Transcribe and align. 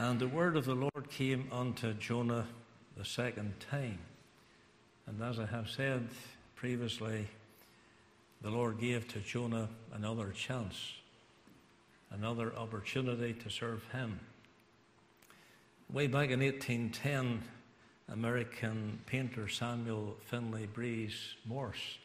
And 0.00 0.20
the 0.20 0.28
word 0.28 0.56
of 0.56 0.64
the 0.64 0.76
Lord 0.76 1.10
came 1.10 1.48
unto 1.50 1.92
Jonah 1.92 2.46
the 2.96 3.04
second 3.04 3.58
time. 3.58 3.98
And 5.08 5.20
as 5.20 5.40
I 5.40 5.46
have 5.46 5.68
said 5.68 6.06
previously, 6.54 7.26
the 8.40 8.50
Lord 8.50 8.78
gave 8.78 9.08
to 9.08 9.18
Jonah 9.18 9.68
another 9.92 10.30
chance, 10.30 10.92
another 12.12 12.54
opportunity 12.54 13.32
to 13.32 13.50
serve 13.50 13.82
him. 13.90 14.20
Way 15.92 16.06
back 16.06 16.30
in 16.30 16.40
1810, 16.40 17.42
American 18.12 19.00
painter 19.06 19.48
Samuel 19.48 20.16
Finley 20.26 20.66
Breese 20.66 21.34
Morse 21.44 21.98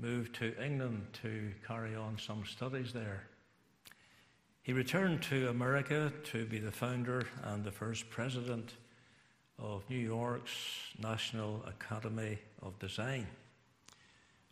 moved 0.00 0.36
to 0.36 0.54
England 0.64 1.04
to 1.22 1.52
carry 1.66 1.94
on 1.94 2.16
some 2.18 2.46
studies 2.46 2.94
there. 2.94 3.24
He 4.68 4.74
returned 4.74 5.22
to 5.22 5.48
America 5.48 6.12
to 6.24 6.44
be 6.44 6.58
the 6.58 6.70
founder 6.70 7.26
and 7.44 7.64
the 7.64 7.72
first 7.72 8.10
president 8.10 8.74
of 9.58 9.82
New 9.88 9.96
York's 9.96 10.52
National 10.98 11.64
Academy 11.66 12.36
of 12.60 12.78
Design. 12.78 13.26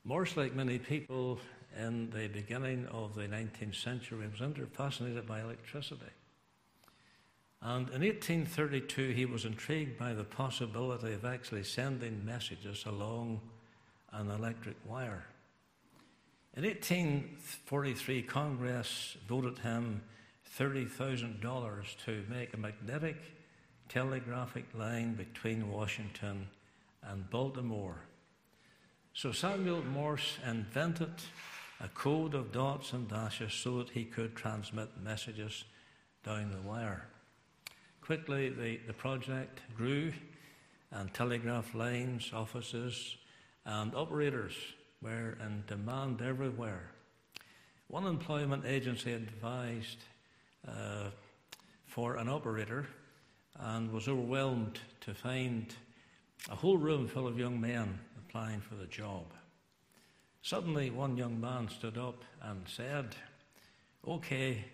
Morse, 0.04 0.34
like 0.34 0.54
many 0.54 0.78
people 0.78 1.38
in 1.78 2.08
the 2.08 2.28
beginning 2.28 2.86
of 2.86 3.14
the 3.14 3.28
19th 3.28 3.74
century, 3.74 4.26
was 4.26 4.40
fascinated 4.72 5.26
by 5.26 5.42
electricity. 5.42 6.00
And 7.60 7.86
in 7.90 8.00
1832, 8.00 9.10
he 9.10 9.26
was 9.26 9.44
intrigued 9.44 9.98
by 9.98 10.14
the 10.14 10.24
possibility 10.24 11.12
of 11.12 11.26
actually 11.26 11.64
sending 11.64 12.24
messages 12.24 12.86
along 12.86 13.42
an 14.12 14.30
electric 14.30 14.76
wire. 14.86 15.26
In 16.56 16.64
1843, 16.64 18.22
Congress 18.22 19.18
voted 19.28 19.58
him 19.58 20.00
$30,000 20.58 21.96
to 22.06 22.24
make 22.30 22.54
a 22.54 22.56
magnetic 22.56 23.18
telegraphic 23.90 24.64
line 24.72 25.16
between 25.16 25.70
Washington 25.70 26.48
and 27.02 27.28
Baltimore. 27.28 28.00
So 29.12 29.32
Samuel 29.32 29.84
Morse 29.84 30.38
invented 30.48 31.12
a 31.82 31.88
code 31.88 32.32
of 32.32 32.52
dots 32.52 32.94
and 32.94 33.06
dashes 33.06 33.52
so 33.52 33.76
that 33.76 33.90
he 33.90 34.06
could 34.06 34.34
transmit 34.34 34.88
messages 35.04 35.64
down 36.24 36.52
the 36.52 36.66
wire. 36.66 37.06
Quickly, 38.00 38.48
the, 38.48 38.80
the 38.86 38.94
project 38.94 39.60
grew, 39.76 40.10
and 40.90 41.12
telegraph 41.12 41.74
lines, 41.74 42.30
offices, 42.32 43.16
and 43.66 43.94
operators 43.94 44.54
were 45.06 45.38
in 45.40 45.62
demand 45.68 46.20
everywhere. 46.20 46.90
One 47.86 48.06
employment 48.06 48.64
agency 48.66 49.12
advised 49.12 49.98
uh, 50.66 51.10
for 51.86 52.16
an 52.16 52.28
operator 52.28 52.86
and 53.60 53.92
was 53.92 54.08
overwhelmed 54.08 54.80
to 55.02 55.14
find 55.14 55.72
a 56.50 56.56
whole 56.56 56.76
room 56.76 57.06
full 57.06 57.28
of 57.28 57.38
young 57.38 57.60
men 57.60 57.98
applying 58.18 58.60
for 58.60 58.74
the 58.74 58.86
job. 58.86 59.26
Suddenly, 60.42 60.90
one 60.90 61.16
young 61.16 61.40
man 61.40 61.68
stood 61.68 61.96
up 61.96 62.24
and 62.42 62.62
said, 62.66 63.14
Okay, 64.06 64.64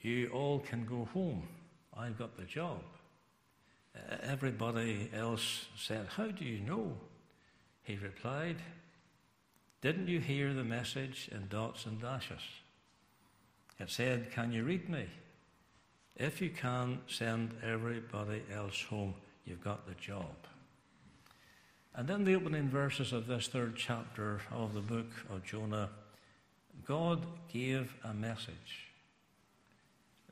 you 0.00 0.30
all 0.32 0.60
can 0.60 0.86
go 0.86 1.06
home. 1.12 1.46
I've 1.96 2.18
got 2.18 2.38
the 2.38 2.44
job. 2.44 2.82
Everybody 4.22 5.10
else 5.14 5.66
said, 5.76 6.06
How 6.16 6.28
do 6.28 6.44
you 6.44 6.60
know? 6.60 6.96
He 7.82 7.96
replied, 7.96 8.56
Didn't 9.82 10.06
you 10.06 10.20
hear 10.20 10.54
the 10.54 10.62
message 10.62 11.28
in 11.32 11.48
dots 11.48 11.86
and 11.86 12.00
dashes? 12.00 12.42
It 13.80 13.90
said, 13.90 14.30
Can 14.30 14.52
you 14.52 14.62
read 14.62 14.88
me? 14.88 15.06
If 16.14 16.40
you 16.40 16.50
can, 16.50 17.00
send 17.08 17.50
everybody 17.64 18.42
else 18.54 18.80
home. 18.88 19.14
You've 19.44 19.64
got 19.64 19.88
the 19.88 19.94
job. 19.94 20.36
And 21.96 22.08
in 22.08 22.22
the 22.22 22.36
opening 22.36 22.68
verses 22.68 23.12
of 23.12 23.26
this 23.26 23.48
third 23.48 23.74
chapter 23.74 24.40
of 24.52 24.72
the 24.72 24.80
book 24.80 25.10
of 25.28 25.42
Jonah, 25.42 25.90
God 26.86 27.26
gave 27.52 27.92
a 28.04 28.14
message. 28.14 28.88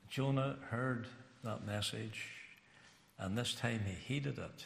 Jonah 0.09 0.55
heard 0.69 1.07
that 1.43 1.65
message, 1.65 2.25
and 3.19 3.37
this 3.37 3.53
time 3.53 3.81
he 3.85 3.93
heeded 3.93 4.39
it. 4.39 4.65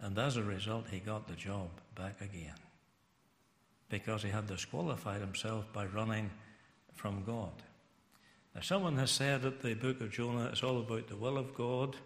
And 0.00 0.18
as 0.18 0.38
a 0.38 0.42
result, 0.42 0.86
he 0.90 1.00
got 1.00 1.28
the 1.28 1.34
job 1.34 1.68
back 1.94 2.22
again 2.22 2.54
because 3.88 4.22
he 4.22 4.28
had 4.28 4.46
disqualified 4.46 5.20
himself 5.20 5.64
by 5.72 5.86
running 5.86 6.30
from 6.94 7.22
God. 7.24 7.52
Now, 8.54 8.60
someone 8.60 8.96
has 8.98 9.10
said 9.10 9.42
that 9.42 9.62
the 9.62 9.74
book 9.74 10.00
of 10.00 10.10
Jonah 10.10 10.46
is 10.46 10.62
all 10.62 10.78
about 10.78 11.08
the 11.08 11.16
will 11.16 11.38
of 11.38 11.54
God 11.54 11.96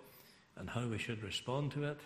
and 0.57 0.69
how 0.69 0.87
we 0.87 0.99
should 0.99 1.23
respond 1.23 1.73
to 1.73 1.85
it. 1.85 1.99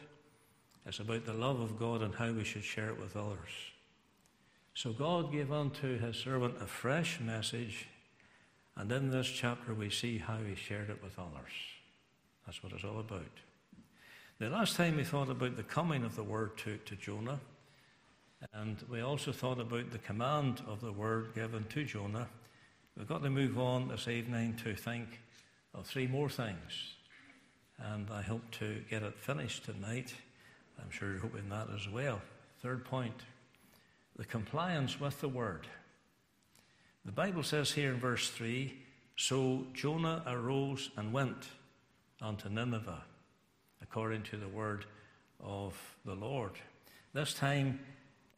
It's 0.86 1.00
about 1.00 1.24
the 1.24 1.32
love 1.32 1.60
of 1.60 1.78
God 1.78 2.02
and 2.02 2.14
how 2.14 2.30
we 2.30 2.44
should 2.44 2.64
share 2.64 2.90
it 2.90 3.00
with 3.00 3.16
others. 3.16 3.50
So 4.74 4.92
God 4.92 5.32
gave 5.32 5.50
unto 5.50 5.98
his 5.98 6.16
servant 6.16 6.56
a 6.60 6.66
fresh 6.66 7.18
message, 7.18 7.88
and 8.76 8.92
in 8.92 9.10
this 9.10 9.26
chapter 9.26 9.74
we 9.74 9.90
see 9.90 10.18
how 10.18 10.36
he 10.36 10.54
shared 10.54 10.90
it 10.90 11.02
with 11.02 11.18
others. 11.18 11.50
That's 12.44 12.62
what 12.62 12.72
it's 12.72 12.84
all 12.84 13.00
about. 13.00 13.24
The 14.38 14.50
last 14.50 14.76
time 14.76 14.96
we 14.96 15.04
thought 15.04 15.30
about 15.30 15.56
the 15.56 15.62
coming 15.62 16.04
of 16.04 16.14
the 16.14 16.22
word 16.22 16.58
to, 16.58 16.76
to 16.76 16.94
Jonah, 16.94 17.40
and 18.52 18.76
we 18.90 19.00
also 19.00 19.32
thought 19.32 19.60
about 19.60 19.90
the 19.90 19.98
command 19.98 20.62
of 20.66 20.80
the 20.80 20.92
word 20.92 21.34
given 21.34 21.64
to 21.70 21.84
Jonah. 21.84 22.28
We've 22.96 23.08
got 23.08 23.22
to 23.22 23.30
move 23.30 23.58
on 23.58 23.88
this 23.88 24.08
evening 24.08 24.56
to 24.64 24.74
think 24.74 25.20
of 25.74 25.86
three 25.86 26.06
more 26.06 26.28
things. 26.28 26.94
And 27.78 28.08
I 28.10 28.22
hope 28.22 28.50
to 28.52 28.82
get 28.88 29.02
it 29.02 29.18
finished 29.18 29.64
tonight. 29.64 30.14
I'm 30.80 30.90
sure 30.90 31.10
you're 31.10 31.20
hoping 31.20 31.48
that 31.50 31.68
as 31.74 31.88
well. 31.88 32.20
Third 32.62 32.84
point 32.84 33.14
the 34.16 34.24
compliance 34.24 34.98
with 34.98 35.20
the 35.20 35.28
word. 35.28 35.66
The 37.04 37.12
Bible 37.12 37.42
says 37.42 37.70
here 37.70 37.92
in 37.92 38.00
verse 38.00 38.30
3 38.30 38.74
So 39.16 39.66
Jonah 39.74 40.22
arose 40.26 40.90
and 40.96 41.12
went 41.12 41.48
unto 42.22 42.48
Nineveh, 42.48 43.04
according 43.82 44.22
to 44.24 44.38
the 44.38 44.48
word 44.48 44.86
of 45.38 45.78
the 46.06 46.14
Lord. 46.14 46.52
This 47.12 47.34
time, 47.34 47.80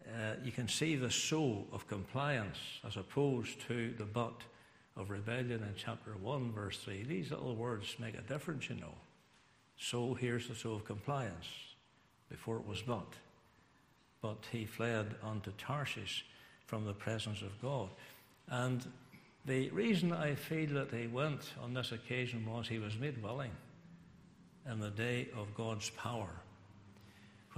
uh, 0.09 0.35
you 0.43 0.53
can 0.53 0.69
see 0.69 0.97
the 0.97 1.11
so 1.11 1.67
of 1.73 1.87
compliance 1.87 2.59
as 2.87 2.97
opposed 2.97 3.61
to 3.69 3.93
the 3.99 4.05
but 4.05 4.43
of 4.97 5.11
rebellion 5.11 5.63
in 5.63 5.75
chapter 5.77 6.13
1, 6.21 6.53
verse 6.53 6.79
3. 6.79 7.05
These 7.05 7.31
little 7.31 7.55
words 7.55 7.97
make 7.99 8.17
a 8.17 8.23
difference, 8.23 8.69
you 8.69 8.77
know. 8.77 8.95
So 9.77 10.15
here's 10.15 10.49
the 10.49 10.55
so 10.55 10.73
of 10.73 10.85
compliance. 10.85 11.47
Before 12.29 12.57
it 12.57 12.67
was 12.67 12.83
but. 12.83 13.15
But 14.21 14.39
he 14.51 14.67
fled 14.67 15.15
unto 15.23 15.53
Tarshish 15.53 16.27
from 16.67 16.85
the 16.85 16.93
presence 16.93 17.43
of 17.43 17.61
God. 17.63 17.89
And 18.49 18.85
the 19.47 19.71
reason 19.71 20.13
I 20.13 20.35
feel 20.35 20.75
that 20.75 20.93
he 20.93 21.07
went 21.07 21.53
on 21.63 21.73
this 21.73 21.93
occasion 21.93 22.45
was 22.45 22.69
he 22.69 22.79
was 22.79 22.99
made 22.99 23.23
willing 23.23 23.53
in 24.71 24.81
the 24.81 24.91
day 24.91 25.29
of 25.37 25.55
God's 25.55 25.91
power. 25.91 26.29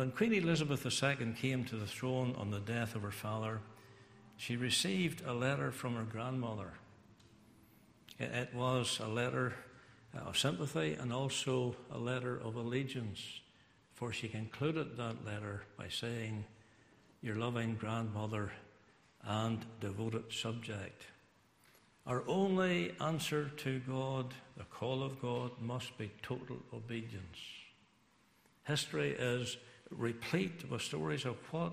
When 0.00 0.12
Queen 0.12 0.32
Elizabeth 0.32 0.86
II 0.86 1.34
came 1.34 1.62
to 1.64 1.76
the 1.76 1.86
throne 1.86 2.34
on 2.38 2.50
the 2.50 2.58
death 2.58 2.94
of 2.94 3.02
her 3.02 3.10
father, 3.10 3.60
she 4.38 4.56
received 4.56 5.22
a 5.26 5.34
letter 5.34 5.70
from 5.70 5.94
her 5.94 6.04
grandmother. 6.04 6.72
It 8.18 8.48
was 8.54 8.98
a 8.98 9.08
letter 9.08 9.52
uh, 10.16 10.20
of 10.20 10.38
sympathy 10.38 10.94
and 10.94 11.12
also 11.12 11.76
a 11.92 11.98
letter 11.98 12.40
of 12.40 12.56
allegiance, 12.56 13.20
for 13.92 14.10
she 14.10 14.26
concluded 14.26 14.96
that 14.96 15.22
letter 15.26 15.64
by 15.76 15.88
saying, 15.90 16.46
Your 17.20 17.36
loving 17.36 17.74
grandmother 17.74 18.52
and 19.22 19.66
devoted 19.82 20.32
subject. 20.32 21.04
Our 22.06 22.26
only 22.26 22.94
answer 23.02 23.50
to 23.50 23.80
God, 23.80 24.32
the 24.56 24.64
call 24.64 25.02
of 25.02 25.20
God, 25.20 25.50
must 25.60 25.98
be 25.98 26.10
total 26.22 26.56
obedience. 26.72 27.36
History 28.64 29.10
is 29.10 29.58
replete 29.90 30.70
with 30.70 30.82
stories 30.82 31.24
of 31.24 31.36
what 31.50 31.72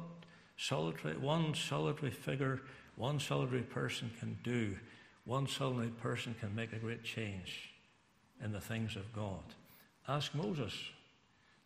solitary, 0.58 1.18
one 1.18 1.54
solitary 1.54 2.12
figure, 2.12 2.62
one 2.96 3.20
solitary 3.20 3.62
person 3.62 4.12
can 4.20 4.38
do. 4.44 4.76
One 5.26 5.48
solitary 5.48 5.90
person 5.90 6.36
can 6.40 6.56
make 6.56 6.72
a 6.72 6.78
great 6.78 7.04
change 7.04 7.74
in 8.44 8.54
the 8.54 8.62
things 8.62 8.96
of 8.96 9.14
God. 9.14 9.44
Ask 10.08 10.34
Moses 10.34 10.74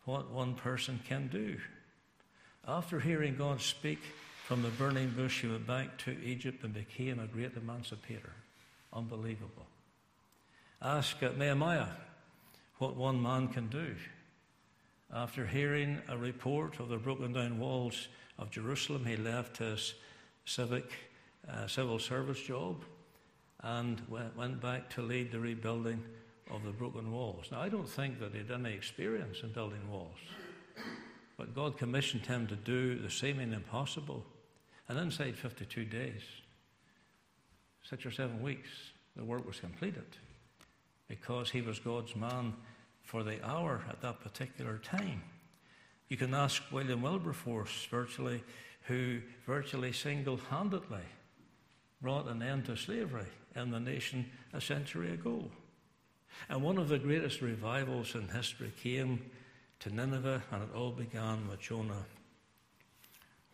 what 0.04 0.30
one 0.30 0.54
person 0.54 0.98
can 1.08 1.28
do. 1.28 1.58
After 2.66 2.98
hearing 2.98 3.36
God 3.36 3.60
speak 3.60 4.00
from 4.44 4.62
the 4.62 4.68
burning 4.70 5.10
bush, 5.10 5.42
he 5.42 5.48
went 5.48 5.66
back 5.66 5.96
to 5.98 6.10
Egypt 6.24 6.64
and 6.64 6.74
became 6.74 7.20
a 7.20 7.26
great 7.28 7.56
emancipator. 7.56 8.32
Unbelievable. 8.92 9.66
Ask 10.80 11.22
Nehemiah 11.22 11.86
what 12.78 12.96
one 12.96 13.22
man 13.22 13.46
can 13.46 13.68
do 13.68 13.94
after 15.12 15.46
hearing 15.46 16.00
a 16.08 16.16
report 16.16 16.80
of 16.80 16.88
the 16.88 16.96
broken 16.96 17.32
down 17.32 17.58
walls 17.58 18.08
of 18.38 18.50
Jerusalem, 18.50 19.04
he 19.04 19.16
left 19.16 19.58
his 19.58 19.94
civic 20.46 20.90
uh, 21.48 21.66
civil 21.66 21.98
service 21.98 22.40
job 22.40 22.84
and 23.60 24.00
went 24.08 24.60
back 24.60 24.88
to 24.90 25.02
lead 25.02 25.30
the 25.30 25.38
rebuilding 25.38 26.02
of 26.50 26.64
the 26.64 26.70
broken 26.70 27.12
walls. 27.12 27.46
Now, 27.52 27.60
I 27.60 27.68
don't 27.68 27.88
think 27.88 28.18
that 28.20 28.32
he 28.32 28.38
had 28.38 28.50
any 28.50 28.72
experience 28.72 29.38
in 29.42 29.52
building 29.52 29.88
walls, 29.90 30.18
but 31.36 31.54
God 31.54 31.78
commissioned 31.78 32.26
him 32.26 32.46
to 32.48 32.56
do 32.56 32.98
the 32.98 33.10
seeming 33.10 33.52
impossible. 33.52 34.24
And 34.88 34.98
inside 34.98 35.36
52 35.36 35.84
days, 35.84 36.22
six 37.88 38.04
or 38.04 38.10
seven 38.10 38.42
weeks, 38.42 38.68
the 39.16 39.24
work 39.24 39.46
was 39.46 39.60
completed 39.60 40.16
because 41.08 41.50
he 41.50 41.60
was 41.60 41.78
God's 41.78 42.16
man 42.16 42.54
for 43.02 43.22
the 43.22 43.44
hour 43.46 43.82
at 43.88 44.00
that 44.00 44.20
particular 44.20 44.78
time. 44.78 45.22
You 46.08 46.16
can 46.16 46.34
ask 46.34 46.62
William 46.70 47.02
Wilberforce, 47.02 47.86
virtually, 47.90 48.42
who 48.82 49.20
virtually 49.46 49.92
single 49.92 50.36
handedly 50.36 51.06
brought 52.00 52.28
an 52.28 52.42
end 52.42 52.66
to 52.66 52.76
slavery 52.76 53.28
in 53.54 53.70
the 53.70 53.80
nation 53.80 54.26
a 54.52 54.60
century 54.60 55.12
ago. 55.12 55.44
And 56.48 56.62
one 56.62 56.78
of 56.78 56.88
the 56.88 56.98
greatest 56.98 57.40
revivals 57.40 58.14
in 58.14 58.28
history 58.28 58.72
came 58.82 59.30
to 59.80 59.94
Nineveh, 59.94 60.42
and 60.50 60.62
it 60.62 60.74
all 60.74 60.90
began 60.90 61.48
with 61.48 61.60
Jonah. 61.60 62.06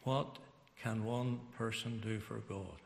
What 0.02 0.38
can 0.82 1.04
one 1.04 1.40
person 1.56 2.00
do 2.00 2.20
for 2.20 2.38
God? 2.48 2.80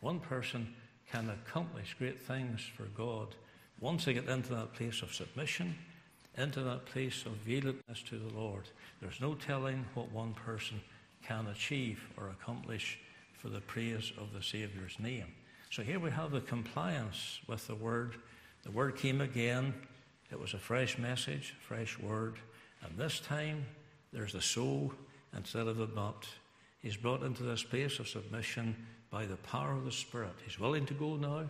One 0.00 0.20
person 0.20 0.74
can 1.10 1.30
accomplish 1.30 1.94
great 1.98 2.20
things 2.20 2.60
for 2.76 2.84
God 2.84 3.34
once 3.80 4.04
they 4.04 4.14
get 4.14 4.28
into 4.28 4.54
that 4.54 4.72
place 4.74 5.02
of 5.02 5.14
submission, 5.14 5.74
into 6.36 6.60
that 6.62 6.86
place 6.86 7.24
of 7.26 7.32
yieldedness 7.46 8.04
to 8.08 8.18
the 8.18 8.34
Lord. 8.34 8.64
There's 9.00 9.20
no 9.20 9.34
telling 9.34 9.84
what 9.94 10.10
one 10.12 10.34
person 10.34 10.80
can 11.22 11.46
achieve 11.46 12.02
or 12.16 12.30
accomplish 12.30 12.98
for 13.38 13.48
the 13.48 13.60
praise 13.60 14.12
of 14.18 14.32
the 14.32 14.42
Saviour's 14.42 14.98
name. 14.98 15.26
So 15.70 15.82
here 15.82 15.98
we 15.98 16.10
have 16.10 16.30
the 16.30 16.40
compliance 16.40 17.40
with 17.46 17.66
the 17.66 17.74
word. 17.74 18.16
The 18.62 18.70
word 18.70 18.96
came 18.96 19.20
again. 19.20 19.74
It 20.30 20.40
was 20.40 20.54
a 20.54 20.58
fresh 20.58 20.98
message, 20.98 21.54
fresh 21.60 21.98
word. 21.98 22.36
And 22.82 22.96
this 22.96 23.20
time 23.20 23.64
there's 24.12 24.32
the 24.32 24.42
so 24.42 24.92
instead 25.36 25.66
of 25.66 25.76
the 25.76 25.86
but. 25.86 26.26
He's 26.80 26.96
brought 26.96 27.22
into 27.22 27.42
this 27.42 27.62
place 27.62 27.98
of 27.98 28.08
submission 28.08 28.76
by 29.10 29.26
the 29.26 29.36
power 29.36 29.72
of 29.72 29.84
the 29.84 29.92
Spirit. 29.92 30.34
He's 30.44 30.60
willing 30.60 30.86
to 30.86 30.94
go 30.94 31.16
now. 31.16 31.44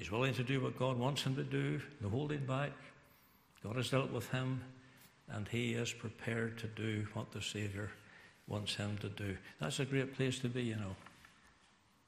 He's 0.00 0.10
willing 0.10 0.32
to 0.32 0.42
do 0.42 0.62
what 0.62 0.78
God 0.78 0.98
wants 0.98 1.24
him 1.24 1.36
to 1.36 1.44
do, 1.44 1.78
no 2.00 2.08
holding 2.08 2.46
back. 2.46 2.70
God 3.62 3.76
has 3.76 3.90
dealt 3.90 4.10
with 4.10 4.30
him, 4.30 4.62
and 5.28 5.46
he 5.46 5.74
is 5.74 5.92
prepared 5.92 6.56
to 6.60 6.66
do 6.68 7.06
what 7.12 7.32
the 7.32 7.42
Saviour 7.42 7.90
wants 8.46 8.76
him 8.76 8.96
to 9.02 9.10
do. 9.10 9.36
That's 9.60 9.78
a 9.78 9.84
great 9.84 10.14
place 10.14 10.38
to 10.38 10.48
be, 10.48 10.62
you 10.62 10.76
know. 10.76 10.96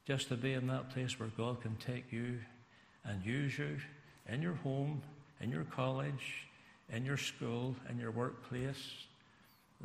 Just 0.06 0.30
to 0.30 0.36
be 0.36 0.54
in 0.54 0.68
that 0.68 0.88
place 0.88 1.20
where 1.20 1.28
God 1.36 1.60
can 1.60 1.76
take 1.76 2.10
you 2.10 2.38
and 3.04 3.22
use 3.26 3.58
you 3.58 3.76
in 4.26 4.40
your 4.40 4.54
home, 4.54 5.02
in 5.42 5.50
your 5.50 5.64
college, 5.64 6.46
in 6.90 7.04
your 7.04 7.18
school, 7.18 7.76
in 7.90 7.98
your 7.98 8.10
workplace. 8.10 8.90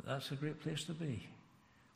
That's 0.06 0.30
a 0.30 0.36
great 0.36 0.62
place 0.62 0.82
to 0.84 0.94
be. 0.94 1.28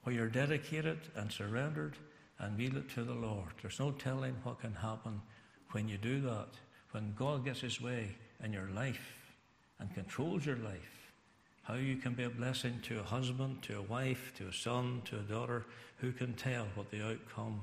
Where 0.03 0.15
you're 0.15 0.29
dedicated 0.29 0.99
and 1.17 1.32
surrendered 1.32 1.97
and 2.38 2.61
yielded 2.61 2.91
to 2.91 3.03
the 3.03 3.15
Lord. 3.15 3.55
There's 3.62 3.81
no 3.81 3.93
telling 3.93 4.37
what 4.43 4.61
can 4.61 4.75
happen 4.75 5.23
when 5.72 5.88
you 5.88 5.98
do 5.98 6.20
that. 6.22 6.48
When 6.92 7.14
God 7.19 7.44
gets 7.44 7.60
his 7.60 7.80
way 7.80 8.14
in 8.42 8.52
your 8.52 8.69
life 8.74 9.16
and 9.80 9.92
controls 9.94 10.46
your 10.46 10.56
life 10.56 11.02
how 11.62 11.74
you 11.74 11.96
can 11.96 12.14
be 12.14 12.24
a 12.24 12.30
blessing 12.30 12.80
to 12.82 12.98
a 12.98 13.04
husband, 13.04 13.62
to 13.62 13.78
a 13.78 13.82
wife, 13.82 14.32
to 14.36 14.48
a 14.48 14.52
son, 14.52 15.02
to 15.04 15.16
a 15.16 15.22
daughter. 15.22 15.64
Who 15.98 16.10
can 16.12 16.34
tell 16.34 16.66
what 16.74 16.90
the 16.90 17.02
outcome 17.02 17.62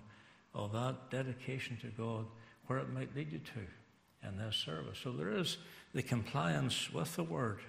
of 0.55 0.71
that 0.71 1.11
dedication 1.11 1.77
to 1.81 1.87
God, 1.87 2.25
where 2.67 2.79
it 2.79 2.89
might 2.93 3.13
lead 3.15 3.31
you 3.31 3.39
to 3.39 4.27
in 4.27 4.37
this 4.37 4.55
service? 4.55 4.99
So 5.03 5.11
there 5.11 5.31
is 5.31 5.57
the 5.93 6.01
compliance 6.01 6.91
with 6.93 7.15
the 7.17 7.23
Word. 7.23 7.59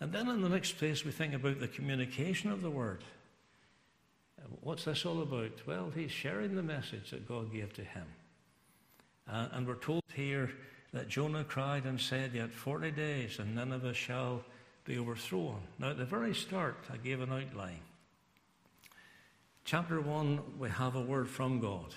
And 0.00 0.12
then 0.12 0.28
in 0.28 0.40
the 0.40 0.48
next 0.48 0.78
place, 0.78 1.04
we 1.04 1.12
think 1.12 1.34
about 1.34 1.60
the 1.60 1.68
communication 1.68 2.50
of 2.50 2.62
the 2.62 2.70
Word. 2.70 3.04
What's 4.62 4.84
this 4.84 5.04
all 5.04 5.20
about? 5.22 5.52
Well, 5.66 5.92
he's 5.94 6.10
sharing 6.10 6.56
the 6.56 6.62
message 6.62 7.10
that 7.10 7.28
God 7.28 7.52
gave 7.52 7.74
to 7.74 7.84
him. 7.84 8.06
Uh, 9.32 9.46
and 9.52 9.66
we're 9.66 9.74
told 9.76 10.02
here 10.14 10.50
that 10.92 11.08
Jonah 11.08 11.44
cried 11.44 11.84
and 11.84 11.98
said, 11.98 12.34
Yet 12.34 12.52
40 12.52 12.90
days, 12.90 13.38
and 13.38 13.54
Nineveh 13.54 13.94
shall 13.94 14.44
be 14.84 14.98
overthrown. 14.98 15.60
Now, 15.78 15.90
at 15.90 15.96
the 15.96 16.04
very 16.04 16.34
start, 16.34 16.76
I 16.92 16.98
gave 16.98 17.22
an 17.22 17.32
outline. 17.32 17.80
Chapter 19.64 20.02
1, 20.02 20.58
we 20.58 20.68
have 20.68 20.96
a 20.96 21.00
word 21.00 21.30
from 21.30 21.60
God. 21.60 21.94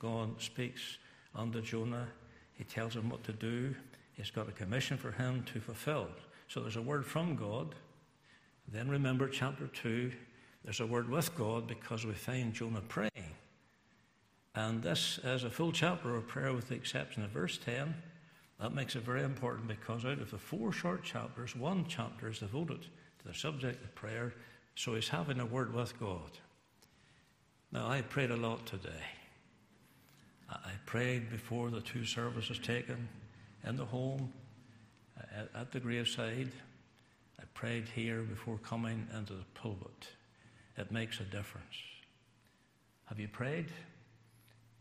God 0.00 0.40
speaks 0.40 0.98
unto 1.32 1.60
Jonah. 1.60 2.08
He 2.54 2.64
tells 2.64 2.96
him 2.96 3.08
what 3.08 3.22
to 3.24 3.32
do. 3.32 3.74
He's 4.14 4.30
got 4.30 4.48
a 4.48 4.52
commission 4.52 4.96
for 4.96 5.12
him 5.12 5.44
to 5.52 5.60
fulfill. 5.60 6.08
So 6.48 6.60
there's 6.60 6.76
a 6.76 6.82
word 6.82 7.06
from 7.06 7.36
God. 7.36 7.76
Then 8.66 8.88
remember, 8.88 9.28
chapter 9.28 9.68
2, 9.68 10.10
there's 10.64 10.80
a 10.80 10.86
word 10.86 11.08
with 11.08 11.32
God 11.36 11.68
because 11.68 12.04
we 12.04 12.14
find 12.14 12.52
Jonah 12.52 12.80
praying. 12.80 13.10
And 14.54 14.82
this 14.82 15.20
is 15.22 15.44
a 15.44 15.50
full 15.50 15.72
chapter 15.72 16.16
of 16.16 16.26
prayer 16.26 16.52
with 16.52 16.68
the 16.68 16.74
exception 16.74 17.24
of 17.24 17.30
verse 17.30 17.58
10. 17.58 17.94
That 18.60 18.74
makes 18.74 18.96
it 18.96 19.02
very 19.02 19.22
important 19.22 19.68
because 19.68 20.04
out 20.04 20.20
of 20.20 20.30
the 20.30 20.38
four 20.38 20.72
short 20.72 21.04
chapters, 21.04 21.54
one 21.54 21.84
chapter 21.88 22.28
is 22.28 22.40
devoted 22.40 22.82
to 22.82 23.28
the 23.28 23.34
subject 23.34 23.84
of 23.84 23.94
prayer. 23.94 24.34
So 24.74 24.94
he's 24.94 25.08
having 25.08 25.40
a 25.40 25.46
word 25.46 25.72
with 25.72 25.98
God. 26.00 26.38
Now, 27.70 27.88
I 27.88 28.00
prayed 28.02 28.30
a 28.30 28.36
lot 28.36 28.66
today. 28.66 29.04
I 30.50 30.72
prayed 30.86 31.30
before 31.30 31.70
the 31.70 31.82
two 31.82 32.04
services 32.04 32.58
taken 32.58 33.08
in 33.66 33.76
the 33.76 33.84
home, 33.84 34.32
at 35.54 35.70
the 35.72 35.80
graveside. 35.80 36.50
I 37.38 37.42
prayed 37.54 37.86
here 37.94 38.22
before 38.22 38.58
coming 38.58 39.06
into 39.16 39.34
the 39.34 39.44
pulpit. 39.54 40.08
It 40.76 40.90
makes 40.90 41.20
a 41.20 41.24
difference. 41.24 41.66
Have 43.06 43.20
you 43.20 43.28
prayed? 43.28 43.66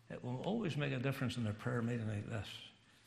It 0.10 0.24
will 0.24 0.42
always 0.46 0.78
make 0.78 0.94
a 0.94 1.00
difference 1.00 1.38
in 1.38 1.48
a 1.48 1.54
prayer 1.54 1.82
meeting 1.82 2.08
like 2.08 2.30
this. 2.30 2.48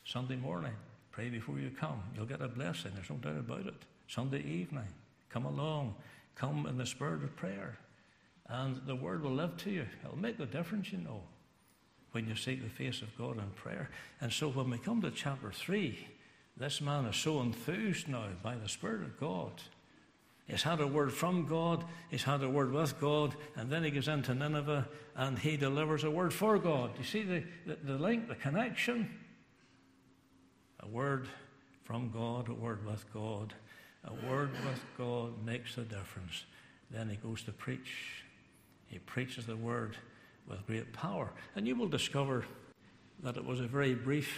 Sunday 0.05 0.35
morning, 0.35 0.73
pray 1.11 1.29
before 1.29 1.59
you 1.59 1.69
come. 1.69 2.01
You'll 2.15 2.25
get 2.25 2.41
a 2.41 2.47
blessing. 2.47 2.91
There's 2.93 3.09
no 3.09 3.17
doubt 3.17 3.39
about 3.39 3.67
it. 3.67 3.85
Sunday 4.07 4.43
evening, 4.43 4.87
come 5.29 5.45
along. 5.45 5.95
Come 6.35 6.65
in 6.65 6.77
the 6.77 6.85
spirit 6.85 7.23
of 7.23 7.35
prayer. 7.35 7.77
And 8.47 8.81
the 8.85 8.95
word 8.95 9.23
will 9.23 9.33
live 9.33 9.57
to 9.57 9.71
you. 9.71 9.85
It'll 10.03 10.17
make 10.17 10.37
the 10.37 10.45
difference, 10.45 10.91
you 10.91 10.99
know, 10.99 11.21
when 12.11 12.27
you 12.27 12.35
seek 12.35 12.61
the 12.61 12.69
face 12.69 13.01
of 13.01 13.17
God 13.17 13.37
in 13.37 13.49
prayer. 13.55 13.89
And 14.19 14.31
so 14.31 14.49
when 14.49 14.69
we 14.69 14.77
come 14.77 15.01
to 15.01 15.11
chapter 15.11 15.51
3, 15.51 16.07
this 16.57 16.81
man 16.81 17.05
is 17.05 17.15
so 17.15 17.39
enthused 17.41 18.07
now 18.07 18.27
by 18.43 18.55
the 18.55 18.67
Spirit 18.67 19.03
of 19.03 19.19
God. 19.19 19.61
He's 20.51 20.63
had 20.63 20.81
a 20.81 20.87
word 20.87 21.13
from 21.13 21.45
God, 21.45 21.85
he's 22.09 22.23
had 22.23 22.43
a 22.43 22.49
word 22.49 22.73
with 22.73 22.99
God, 22.99 23.33
and 23.55 23.69
then 23.69 23.85
he 23.85 23.89
goes 23.89 24.09
into 24.09 24.35
Nineveh 24.35 24.85
and 25.15 25.39
he 25.39 25.55
delivers 25.55 26.03
a 26.03 26.11
word 26.11 26.33
for 26.33 26.59
God. 26.59 26.91
You 26.97 27.05
see 27.05 27.23
the, 27.23 27.43
the, 27.65 27.77
the 27.81 27.97
link, 27.97 28.27
the 28.27 28.35
connection? 28.35 29.17
A 30.81 30.89
word 30.89 31.29
from 31.85 32.11
God, 32.11 32.49
a 32.49 32.53
word 32.53 32.85
with 32.85 33.05
God. 33.13 33.53
A 34.03 34.29
word 34.29 34.51
with 34.65 34.83
God 34.97 35.41
makes 35.45 35.77
a 35.77 35.83
difference. 35.83 36.43
Then 36.89 37.07
he 37.07 37.15
goes 37.15 37.43
to 37.43 37.53
preach. 37.53 38.25
He 38.87 38.99
preaches 38.99 39.45
the 39.45 39.55
word 39.55 39.95
with 40.49 40.67
great 40.67 40.91
power. 40.91 41.31
And 41.55 41.65
you 41.65 41.77
will 41.77 41.87
discover 41.87 42.43
that 43.23 43.37
it 43.37 43.45
was 43.45 43.61
a 43.61 43.67
very 43.67 43.95
brief 43.95 44.37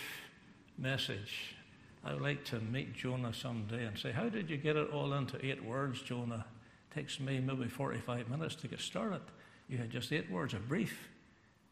message. 0.78 1.56
I 2.04 2.14
would 2.14 2.22
like 2.22 2.44
to 2.46 2.60
meet 2.60 2.94
Jonah 2.94 3.34
someday 3.34 3.86
and 3.86 3.98
say, 3.98 4.12
How 4.12 4.30
did 4.30 4.50
you 4.50 4.58
get 4.58 4.76
it 4.76 4.90
all 4.92 5.14
into 5.14 5.44
eight 5.46 5.64
words, 5.64 6.02
Jonah? 6.02 6.46
It 6.92 6.96
takes 6.96 7.20
me 7.20 7.40
maybe 7.40 7.68
45 7.68 8.30
minutes 8.30 8.56
to 8.56 8.68
get 8.68 8.80
started. 8.80 9.22
You 9.70 9.78
had 9.78 9.90
just 9.90 10.12
eight 10.12 10.30
words, 10.30 10.54
a 10.54 10.58
brief 10.58 11.10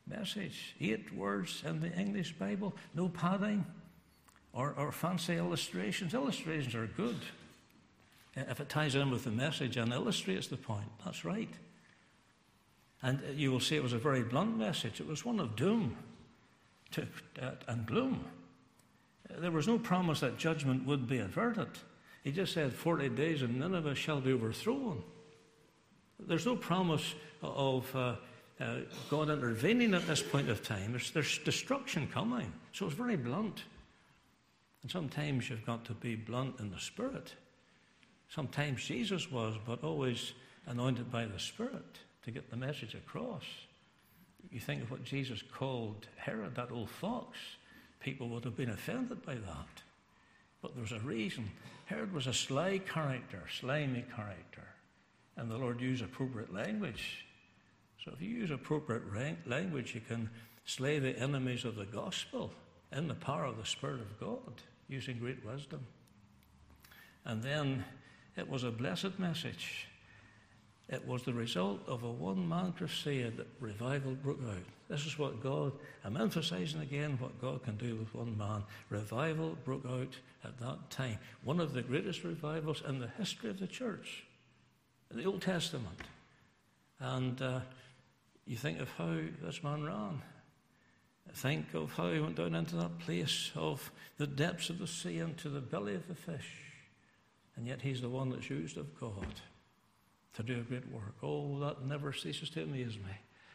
message. 0.08 0.76
Eight 0.80 1.14
words 1.14 1.64
in 1.66 1.82
the 1.82 1.92
English 1.92 2.34
Bible, 2.34 2.74
no 2.96 3.10
padding, 3.10 3.66
or, 4.54 4.74
or 4.78 4.92
fancy 4.92 5.38
illustrations. 5.38 6.14
Illustrations 6.14 6.76
are 6.76 6.88
good 6.88 7.18
if 8.36 8.60
it 8.62 8.70
ties 8.70 8.96
in 8.96 9.12
with 9.12 9.26
the 9.26 9.32
message 9.32 9.78
and 9.78 9.92
illustrates 9.92 10.48
the 10.48 10.58
point. 10.58 10.88
That's 11.04 11.26
right. 11.26 11.54
And 13.04 13.20
you 13.36 13.52
will 13.52 13.60
see 13.60 13.76
it 13.76 13.84
was 13.84 13.94
a 13.94 13.98
very 13.98 14.24
blunt 14.24 14.58
message. 14.58 15.02
It 15.02 15.08
was 15.08 15.26
one 15.26 15.40
of 15.40 15.56
doom 15.56 15.98
to, 16.92 17.08
uh, 17.42 17.52
and 17.68 17.86
gloom. 17.86 18.24
There 19.40 19.52
was 19.52 19.68
no 19.68 19.78
promise 19.78 20.20
that 20.22 20.38
judgment 20.38 20.86
would 20.86 21.08
be 21.08 21.20
averted. 21.20 21.70
He 22.24 22.32
just 22.32 22.54
said, 22.54 22.74
40 22.74 23.10
days 23.10 23.42
and 23.42 23.60
Nineveh 23.60 23.96
shall 23.96 24.22
be 24.22 24.32
overthrown. 24.32 25.04
There's 26.20 26.46
no 26.46 26.56
promise 26.56 27.16
of 27.42 27.94
uh, 27.96 28.16
uh, 28.60 28.76
God 29.10 29.30
intervening 29.30 29.94
at 29.94 30.06
this 30.08 30.22
point 30.22 30.50
of 30.50 30.64
time. 30.64 30.92
There's, 30.92 31.12
there's 31.12 31.40
destruction 31.40 32.08
coming. 32.08 32.52
So 32.74 32.86
it's 32.86 32.96
very 32.96 33.18
blunt. 33.18 33.64
And 34.84 34.92
sometimes 34.92 35.50
you've 35.50 35.66
got 35.66 35.86
to 35.86 35.94
be 35.94 36.16
blunt 36.16 36.60
in 36.60 36.70
the 36.70 36.80
Spirit. 36.80 37.34
Sometimes 38.30 38.84
Jesus 38.84 39.32
was, 39.32 39.56
but 39.66 39.84
always 39.84 40.34
anointed 40.68 41.12
by 41.12 41.26
the 41.26 41.40
Spirit 41.40 42.00
to 42.24 42.32
get 42.32 42.50
the 42.50 42.58
message 42.58 42.94
across. 42.94 43.44
You 44.52 44.60
think 44.60 44.84
of 44.84 44.92
what 44.92 45.04
Jesus 45.04 45.42
called 45.42 46.08
Herod, 46.16 46.56
that 46.56 46.72
old 46.72 46.90
fox. 46.90 47.38
People 48.02 48.30
would 48.30 48.44
have 48.44 48.58
been 48.58 48.72
offended 48.72 49.26
by 49.26 49.36
that. 49.36 49.82
But 50.62 50.74
there 50.74 50.82
was 50.82 50.92
a 50.92 51.00
reason. 51.00 51.50
Herod 51.86 52.14
was 52.14 52.28
a 52.28 52.34
sly 52.34 52.80
character, 52.80 53.44
slimy 53.60 54.06
character. 54.16 54.68
And 55.38 55.50
the 55.50 55.58
Lord 55.58 55.80
used 55.80 56.04
appropriate 56.04 56.54
language. 56.54 57.26
So 58.04 58.12
if 58.14 58.22
you 58.22 58.30
use 58.30 58.52
appropriate 58.52 59.04
language, 59.48 59.96
you 59.96 60.02
can 60.02 60.30
slay 60.66 61.00
the 61.00 61.18
enemies 61.18 61.66
of 61.66 61.76
the 61.76 61.86
gospel 61.86 62.52
in 62.92 63.08
the 63.08 63.16
power 63.16 63.46
of 63.46 63.58
the 63.58 63.66
Spirit 63.66 64.02
of 64.02 64.20
God, 64.20 64.62
using 64.88 65.18
great 65.18 65.46
wisdom. 65.46 65.86
And 67.26 67.42
then 67.42 67.86
it 68.36 68.50
was 68.50 68.64
a 68.64 68.72
blessed 68.72 69.20
message. 69.20 69.88
It 70.92 71.08
was 71.08 71.24
the 71.24 71.34
result 71.34 71.80
of 71.88 72.04
a 72.04 72.12
one 72.12 72.48
man 72.48 72.74
crusade 72.74 73.38
that 73.38 73.48
revival 73.62 74.12
broke 74.12 74.42
out. 74.46 74.66
This 74.90 75.06
is 75.06 75.18
what 75.18 75.42
God, 75.42 75.72
I'm 76.04 76.18
emphasizing 76.18 76.82
again 76.82 77.18
what 77.18 77.40
God 77.40 77.64
can 77.64 77.78
do 77.78 77.96
with 77.96 78.14
one 78.14 78.38
man. 78.38 78.64
Revival 78.90 79.58
broke 79.64 79.86
out 79.86 80.18
at 80.44 80.60
that 80.60 80.90
time. 80.90 81.18
One 81.46 81.62
of 81.62 81.72
the 81.72 81.82
greatest 81.82 82.26
revivals 82.26 82.84
in 82.86 83.00
the 83.00 83.08
history 83.18 83.50
of 83.50 83.60
the 83.60 83.68
church, 83.68 84.26
in 85.10 85.18
the 85.18 85.24
Old 85.24 85.42
Testament. 85.42 86.02
And 87.00 87.42
uh, 87.42 87.62
you 88.46 88.58
think 88.58 88.82
of 88.82 88.90
how 88.98 89.16
this 89.42 89.64
man 89.64 89.86
ran. 89.86 90.22
Think 91.34 91.74
of 91.74 91.94
how 91.94 92.12
he 92.12 92.20
went 92.20 92.36
down 92.36 92.54
into 92.54 92.76
that 92.76 93.00
place 93.00 93.52
of 93.56 93.90
the 94.18 94.28
depths 94.28 94.70
of 94.70 94.80
the 94.80 94.88
sea 94.88 95.20
into 95.20 95.48
the 95.48 95.62
belly 95.62 95.96
of 95.96 96.10
the 96.10 96.16
fish. 96.16 96.52
And 97.56 97.66
yet 97.66 97.82
he's 97.82 98.02
the 98.02 98.10
one 98.10 98.30
that's 98.30 98.50
used 98.50 98.78
of 98.78 99.00
God 99.00 99.28
to 100.34 100.44
do 100.44 100.60
a 100.60 100.64
great 100.64 100.90
work. 100.92 101.16
Oh, 101.22 101.60
that 101.60 101.86
never 101.86 102.14
ceases 102.14 102.50
to 102.52 102.64
amaze 102.64 102.98
me. 102.98 103.12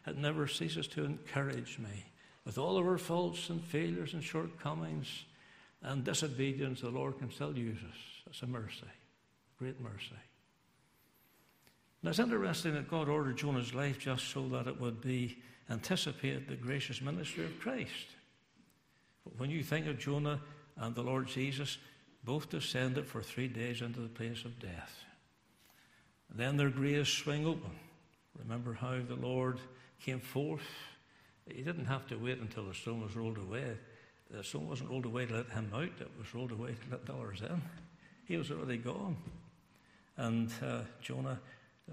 It 0.06 0.16
never 0.16 0.46
ceases 0.46 0.86
to 0.88 1.04
encourage 1.04 1.78
me. 1.78 2.04
With 2.44 2.58
all 2.58 2.78
of 2.78 2.86
our 2.86 2.98
faults 2.98 3.50
and 3.50 3.62
failures 3.64 4.14
and 4.14 4.22
shortcomings 4.22 5.24
and 5.82 6.04
disobedience, 6.04 6.80
the 6.80 6.90
Lord 6.90 7.18
can 7.18 7.30
still 7.30 7.56
use 7.56 7.78
us. 7.78 7.98
It's 8.28 8.42
a 8.42 8.46
mercy, 8.46 8.86
great 9.58 9.80
mercy. 9.80 10.14
Now, 12.02 12.10
it's 12.10 12.18
interesting 12.18 12.74
that 12.74 12.88
God 12.88 13.08
ordered 13.08 13.36
Jonah's 13.36 13.74
life 13.74 13.98
just 13.98 14.28
so 14.28 14.46
that 14.48 14.68
it 14.68 14.80
would 14.80 15.00
be 15.00 15.38
anticipated 15.68 16.46
the 16.46 16.54
gracious 16.54 17.00
ministry 17.02 17.44
of 17.44 17.58
Christ. 17.58 18.06
But 19.24 19.40
when 19.40 19.50
you 19.50 19.64
think 19.64 19.88
of 19.88 19.98
Jonah 19.98 20.40
and 20.76 20.94
the 20.94 21.02
Lord 21.02 21.26
Jesus, 21.26 21.78
both 22.22 22.48
descended 22.48 23.06
for 23.06 23.22
three 23.22 23.48
days 23.48 23.82
into 23.82 24.00
the 24.00 24.08
place 24.08 24.44
of 24.44 24.60
death. 24.60 25.05
Then 26.34 26.56
their 26.56 26.70
graves 26.70 27.08
swing 27.08 27.46
open. 27.46 27.70
Remember 28.38 28.74
how 28.74 28.98
the 29.00 29.16
Lord 29.16 29.58
came 30.04 30.20
forth? 30.20 30.66
He 31.48 31.62
didn't 31.62 31.86
have 31.86 32.06
to 32.08 32.16
wait 32.16 32.38
until 32.38 32.64
the 32.64 32.74
stone 32.74 33.02
was 33.02 33.16
rolled 33.16 33.38
away. 33.38 33.76
The 34.30 34.42
stone 34.42 34.68
wasn't 34.68 34.90
rolled 34.90 35.06
away 35.06 35.26
to 35.26 35.36
let 35.36 35.50
him 35.50 35.70
out, 35.72 35.84
it 35.84 36.10
was 36.18 36.34
rolled 36.34 36.52
away 36.52 36.70
to 36.70 36.90
let 36.90 37.06
the 37.06 37.14
others 37.14 37.42
in. 37.42 37.62
He 38.24 38.36
was 38.36 38.50
already 38.50 38.78
gone. 38.78 39.16
And 40.16 40.50
uh, 40.64 40.80
Jonah, 41.00 41.38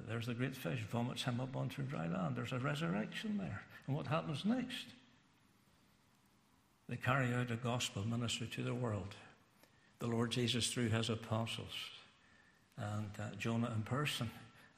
there's 0.07 0.25
the 0.25 0.33
great 0.33 0.55
fish, 0.55 0.79
vomits 0.89 1.23
him 1.23 1.39
up 1.39 1.55
onto 1.55 1.83
dry 1.83 2.07
land. 2.07 2.35
There's 2.35 2.53
a 2.53 2.59
resurrection 2.59 3.37
there. 3.37 3.61
And 3.85 3.95
what 3.95 4.07
happens 4.07 4.45
next? 4.45 4.85
They 6.89 6.95
carry 6.95 7.33
out 7.33 7.51
a 7.51 7.55
gospel 7.55 8.05
ministry 8.07 8.47
to 8.53 8.63
the 8.63 8.73
world. 8.73 9.15
The 9.99 10.07
Lord 10.07 10.31
Jesus, 10.31 10.69
through 10.69 10.89
his 10.89 11.09
apostles, 11.09 11.73
and 12.77 13.09
uh, 13.19 13.35
Jonah 13.37 13.71
in 13.75 13.83
person, 13.83 14.29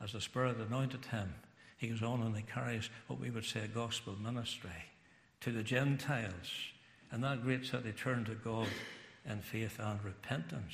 as 0.02 0.12
the 0.12 0.22
Spirit 0.22 0.58
anointed 0.58 1.06
him, 1.06 1.34
he 1.78 1.88
goes 1.88 2.04
on 2.04 2.22
and 2.22 2.36
he 2.36 2.44
carries 2.44 2.90
what 3.08 3.20
we 3.20 3.30
would 3.30 3.46
say 3.46 3.62
a 3.62 3.68
gospel 3.68 4.16
ministry 4.22 4.70
to 5.42 5.52
the 5.52 5.64
Gentiles. 5.64 6.52
And 7.12 7.24
that 7.24 7.44
great 7.44 7.66
city 7.66 7.92
turned 7.92 8.26
to 8.28 8.36
God 8.36 8.68
in 9.30 9.40
faith 9.40 9.80
and 9.80 10.04
repentance. 10.04 10.74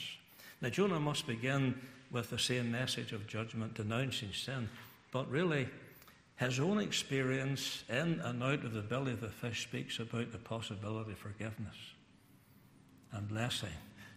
Now, 0.61 0.69
Jonah 0.69 0.99
must 0.99 1.27
begin 1.27 1.79
with 2.11 2.29
the 2.29 2.39
same 2.39 2.71
message 2.71 3.13
of 3.13 3.27
judgment, 3.27 3.73
denouncing 3.75 4.33
sin, 4.33 4.69
but 5.11 5.29
really, 5.29 5.67
his 6.37 6.59
own 6.59 6.79
experience 6.79 7.83
in 7.89 8.19
and 8.19 8.41
out 8.41 8.63
of 8.63 8.73
the 8.73 8.81
belly 8.81 9.11
of 9.11 9.21
the 9.21 9.29
fish 9.29 9.63
speaks 9.63 9.99
about 9.99 10.31
the 10.31 10.37
possibility 10.37 11.11
of 11.11 11.17
forgiveness 11.17 11.75
and 13.11 13.27
blessing. 13.27 13.69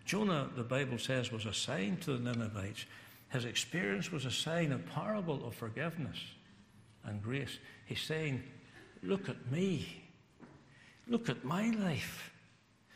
Jonah, 0.05 0.49
the 0.55 0.63
Bible 0.63 0.99
says, 0.99 1.33
was 1.33 1.47
a 1.47 1.53
sign 1.53 1.97
to 1.99 2.17
the 2.17 2.33
Ninevites. 2.33 2.85
His 3.31 3.45
experience 3.47 4.13
was 4.13 4.27
a 4.27 4.31
sign, 4.31 4.73
a 4.73 4.79
parable 4.79 5.47
of 5.47 5.55
forgiveness 5.55 6.19
and 7.05 7.23
grace. 7.23 7.59
He's 7.87 8.01
saying, 8.01 8.43
Look 9.03 9.29
at 9.29 9.51
me. 9.51 10.03
Look 11.07 11.29
at 11.29 11.45
my 11.45 11.71
life. 11.71 12.31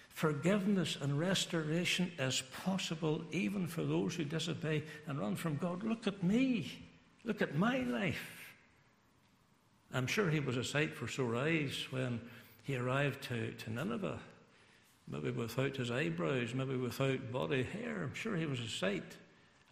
Forgiveness 0.08 0.96
and 1.00 1.18
restoration 1.18 2.10
is 2.18 2.42
possible 2.64 3.22
even 3.30 3.66
for 3.66 3.84
those 3.84 4.14
who 4.14 4.24
disobey 4.24 4.82
and 5.06 5.18
run 5.18 5.36
from 5.36 5.56
God. 5.56 5.82
Look 5.82 6.06
at 6.06 6.22
me. 6.22 6.72
Look 7.24 7.42
at 7.42 7.56
my 7.56 7.78
life. 7.80 8.54
I'm 9.92 10.06
sure 10.06 10.30
he 10.30 10.40
was 10.40 10.56
a 10.56 10.64
sight 10.64 10.94
for 10.94 11.08
sore 11.08 11.36
eyes 11.36 11.86
when 11.90 12.20
he 12.64 12.76
arrived 12.76 13.22
to, 13.24 13.52
to 13.52 13.70
Nineveh 13.70 14.18
maybe 15.10 15.30
without 15.30 15.76
his 15.76 15.90
eyebrows, 15.90 16.54
maybe 16.54 16.76
without 16.76 17.32
body 17.32 17.62
hair. 17.62 18.02
I'm 18.02 18.14
sure 18.14 18.36
he 18.36 18.46
was 18.46 18.60
a 18.60 18.68
sight 18.68 19.16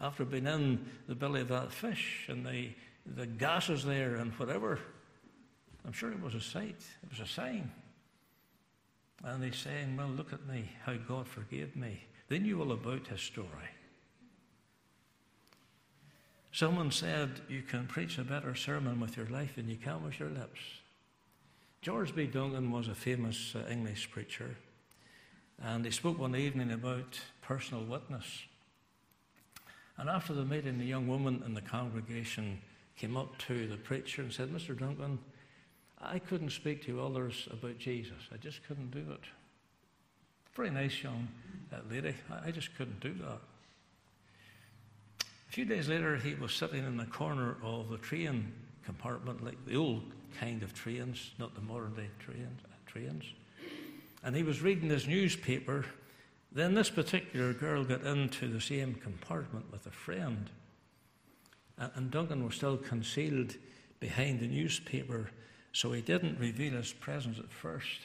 after 0.01 0.25
being 0.25 0.47
in 0.47 0.87
the 1.09 1.15
belly 1.15 1.41
of 1.41 1.49
that 1.49 1.73
fish 1.73 2.27
and 2.29 2.45
the, 2.45 2.71
the 3.07 3.27
gases 3.27 3.85
there 3.85 4.17
and 4.17 4.33
whatever. 4.33 4.79
I'm 5.85 5.93
sure 5.93 6.11
it 6.11 6.23
was 6.23 6.35
a 6.35 6.41
sight, 6.41 6.83
it 7.03 7.11
was 7.11 7.21
a 7.21 7.27
sign. 7.27 7.71
And 9.25 9.43
he's 9.43 9.57
saying, 9.57 9.97
Well, 9.97 10.09
look 10.09 10.33
at 10.33 10.47
me, 10.47 10.71
how 10.85 10.95
God 10.95 11.27
forgave 11.27 11.77
me. 11.77 12.03
They 12.29 12.39
knew 12.39 12.61
all 12.61 12.73
about 12.73 13.07
his 13.07 13.21
story. 13.21 13.49
Someone 16.53 16.91
said, 16.91 17.41
You 17.49 17.63
can 17.63 17.87
preach 17.87 18.19
a 18.19 18.25
better 18.25 18.55
sermon 18.55 19.01
with 19.01 19.17
your 19.17 19.27
life 19.27 19.57
than 19.57 19.69
you 19.69 19.77
can 19.77 20.03
with 20.03 20.19
your 20.19 20.31
lips. 20.31 20.61
George 21.83 22.15
B. 22.15 22.27
Duncan 22.27 22.73
was 22.73 22.89
a 22.89 22.95
famous 22.95 23.55
uh, 23.55 23.71
English 23.71 24.11
preacher. 24.11 24.57
And 25.63 25.85
he 25.85 25.91
spoke 25.91 26.19
one 26.19 26.37
evening 26.37 26.73
about 26.73 27.19
personal 27.43 27.85
witness. 27.85 28.27
And 29.97 30.11
after 30.11 30.35
the 30.35 30.45
meeting, 30.45 30.79
the 30.79 30.85
young 30.85 31.09
woman 31.09 31.43
in 31.47 31.55
the 31.55 31.63
congregation 31.63 32.61
came 32.97 33.17
up 33.17 33.39
to 33.39 33.67
the 33.67 33.77
preacher 33.77 34.23
and 34.23 34.33
said, 34.33 34.51
Mr. 34.51 34.79
Duncan, 34.79 35.19
I 36.01 36.19
couldn't 36.19 36.51
speak 36.51 36.85
to 36.87 37.03
others 37.03 37.49
about 37.51 37.79
Jesus. 37.79 38.19
I 38.33 38.37
just 38.37 38.63
couldn't 38.67 38.91
do 38.91 39.05
it. 39.11 39.25
Very 40.55 40.71
nice 40.71 41.03
young 41.03 41.29
lady. 41.91 42.15
I 42.45 42.51
just 42.51 42.75
couldn't 42.77 43.01
do 43.01 43.15
that. 43.15 43.39
A 45.21 45.53
few 45.53 45.65
days 45.65 45.89
later, 45.89 46.17
he 46.17 46.35
was 46.35 46.53
sitting 46.53 46.85
in 46.85 46.99
the 46.99 47.07
corner 47.07 47.57
of 47.63 47.89
the 47.89 47.99
train 47.99 48.53
compartment, 48.85 49.43
like 49.43 49.65
the 49.67 49.77
old 49.77 50.03
kind 50.39 50.63
of 50.63 50.75
trains, 50.75 51.33
not 51.39 51.55
the 51.55 51.63
modern 51.63 51.95
day 51.95 52.09
trains. 52.19 52.61
trains 52.87 53.25
and 54.23 54.35
he 54.35 54.43
was 54.43 54.63
reading 54.63 54.91
his 54.91 55.07
newspaper. 55.07 55.85
Then 56.53 56.75
this 56.75 56.91
particular 56.91 57.53
girl 57.53 57.85
got 57.85 58.03
into 58.03 58.49
the 58.49 58.61
same 58.61 58.95
compartment 58.95 59.71
with 59.71 59.87
a 59.87 59.91
friend. 59.91 60.51
And 61.79 62.11
Duncan 62.11 62.45
was 62.45 62.55
still 62.55 62.77
concealed 62.77 63.57
behind 64.01 64.41
the 64.41 64.47
newspaper, 64.47 65.31
so 65.73 65.93
he 65.93 66.01
didn't 66.01 66.39
reveal 66.39 66.73
his 66.73 66.93
presence 66.93 67.39
at 67.39 67.51
first. 67.51 68.01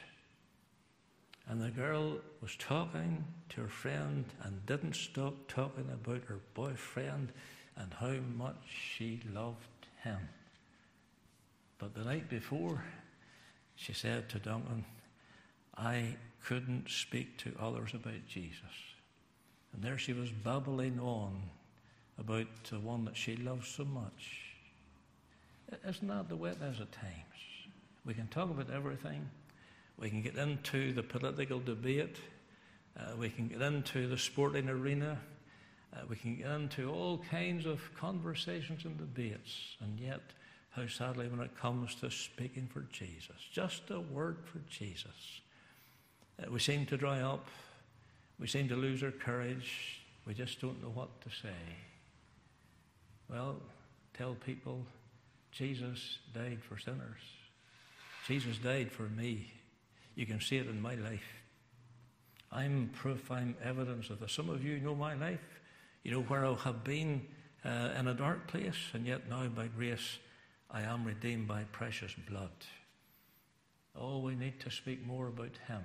And 1.48 1.62
the 1.62 1.70
girl 1.70 2.18
was 2.42 2.56
talking 2.58 3.24
to 3.50 3.62
her 3.62 3.68
friend 3.68 4.26
and 4.44 4.66
didn't 4.66 4.96
stop 4.96 5.34
talking 5.48 5.90
about 5.92 6.24
her 6.26 6.40
boyfriend 6.54 7.32
and 7.78 7.94
how 7.94 8.16
much 8.38 8.62
she 8.96 9.22
loved 9.34 9.88
him. 10.04 10.20
But 11.78 11.96
the 11.96 12.04
night 12.04 12.30
before, 12.30 12.84
she 13.76 13.94
said 13.94 14.30
to 14.30 14.40
Duncan, 14.40 14.86
I 15.78 16.16
couldn't 16.44 16.90
speak 16.90 17.38
to 17.40 17.54
others 17.60 17.94
about 17.94 18.28
Jesus. 18.28 18.58
And 19.74 19.84
there 19.84 19.98
she 19.98 20.14
was 20.14 20.32
babbling 20.32 21.00
on 21.00 21.42
about 22.20 22.48
the 22.70 22.80
one 22.80 23.06
that 23.06 23.18
she 23.18 23.36
loves 23.36 23.68
so 23.68 23.86
much. 23.86 24.52
Isn't 25.88 26.08
that 26.10 26.30
the 26.30 26.36
way 26.36 26.52
it 26.52 26.62
is 26.62 26.82
at 26.82 26.92
times? 26.92 27.16
We 28.06 28.14
can 28.14 28.28
talk 28.28 28.50
about 28.50 28.70
everything. 28.70 29.30
We 29.98 30.10
can 30.10 30.22
get 30.22 30.36
into 30.36 30.92
the 30.94 31.04
political 31.04 31.60
debate. 31.60 32.18
Uh, 33.00 33.16
we 33.18 33.30
can 33.30 33.48
get 33.48 33.62
into 33.62 34.08
the 34.08 34.18
sporting 34.18 34.68
arena. 34.68 35.18
Uh, 35.94 36.00
we 36.10 36.16
can 36.16 36.36
get 36.36 36.52
into 36.52 36.92
all 36.92 37.24
kinds 37.30 37.66
of 37.66 37.80
conversations 37.96 38.86
and 38.86 38.98
debates. 38.98 39.78
And 39.80 40.00
yet, 40.00 40.22
how 40.72 40.88
sadly, 40.88 41.28
when 41.28 41.42
it 41.42 41.58
comes 41.58 41.96
to 41.96 42.10
speaking 42.10 42.68
for 42.72 42.82
Jesus, 42.92 43.36
just 43.52 43.90
a 43.92 44.00
word 44.00 44.38
for 44.46 44.60
Jesus, 44.70 45.42
we 46.50 46.60
seem 46.60 46.86
to 46.88 46.98
dry 46.98 47.22
up. 47.22 47.48
We 48.40 48.48
seem 48.48 48.68
to 48.70 48.76
lose 48.76 49.04
our 49.04 49.12
courage. 49.12 50.02
We 50.26 50.34
just 50.34 50.62
don't 50.62 50.82
know 50.82 50.90
what 50.90 51.22
to 51.22 51.30
say. 51.30 51.60
Well, 53.30 53.58
tell 54.14 54.36
people 54.36 54.86
Jesus 55.52 56.20
died 56.34 56.60
for 56.68 56.80
sinners. 56.80 57.22
Jesus 58.28 58.58
died 58.58 58.92
for 58.92 59.04
me. 59.04 59.52
You 60.16 60.26
can 60.26 60.40
see 60.40 60.58
it 60.58 60.68
in 60.68 60.82
my 60.82 60.96
life. 60.96 61.42
I'm 62.52 62.90
proof, 62.94 63.32
I'm 63.32 63.56
evidence 63.64 64.10
of 64.10 64.20
this. 64.20 64.34
Some 64.34 64.50
of 64.50 64.64
you 64.64 64.80
know 64.80 64.96
my 64.96 65.16
life. 65.16 65.40
You 66.04 66.12
know 66.12 66.22
where 66.22 66.46
I 66.46 66.54
have 66.56 66.84
been 66.84 67.22
uh, 67.64 67.90
in 67.98 68.08
a 68.08 68.14
dark 68.14 68.48
place, 68.48 68.90
and 68.94 69.06
yet 69.06 69.30
now 69.30 69.48
by 69.48 69.68
grace 69.68 70.18
I 70.70 70.82
am 70.82 71.06
redeemed 71.06 71.48
by 71.48 71.64
precious 71.72 72.14
blood. 72.30 72.50
Oh, 73.96 74.20
we 74.20 74.36
need 74.36 74.60
to 74.62 74.72
speak 74.72 75.06
more 75.06 75.28
about 75.28 75.58
Him. 75.68 75.84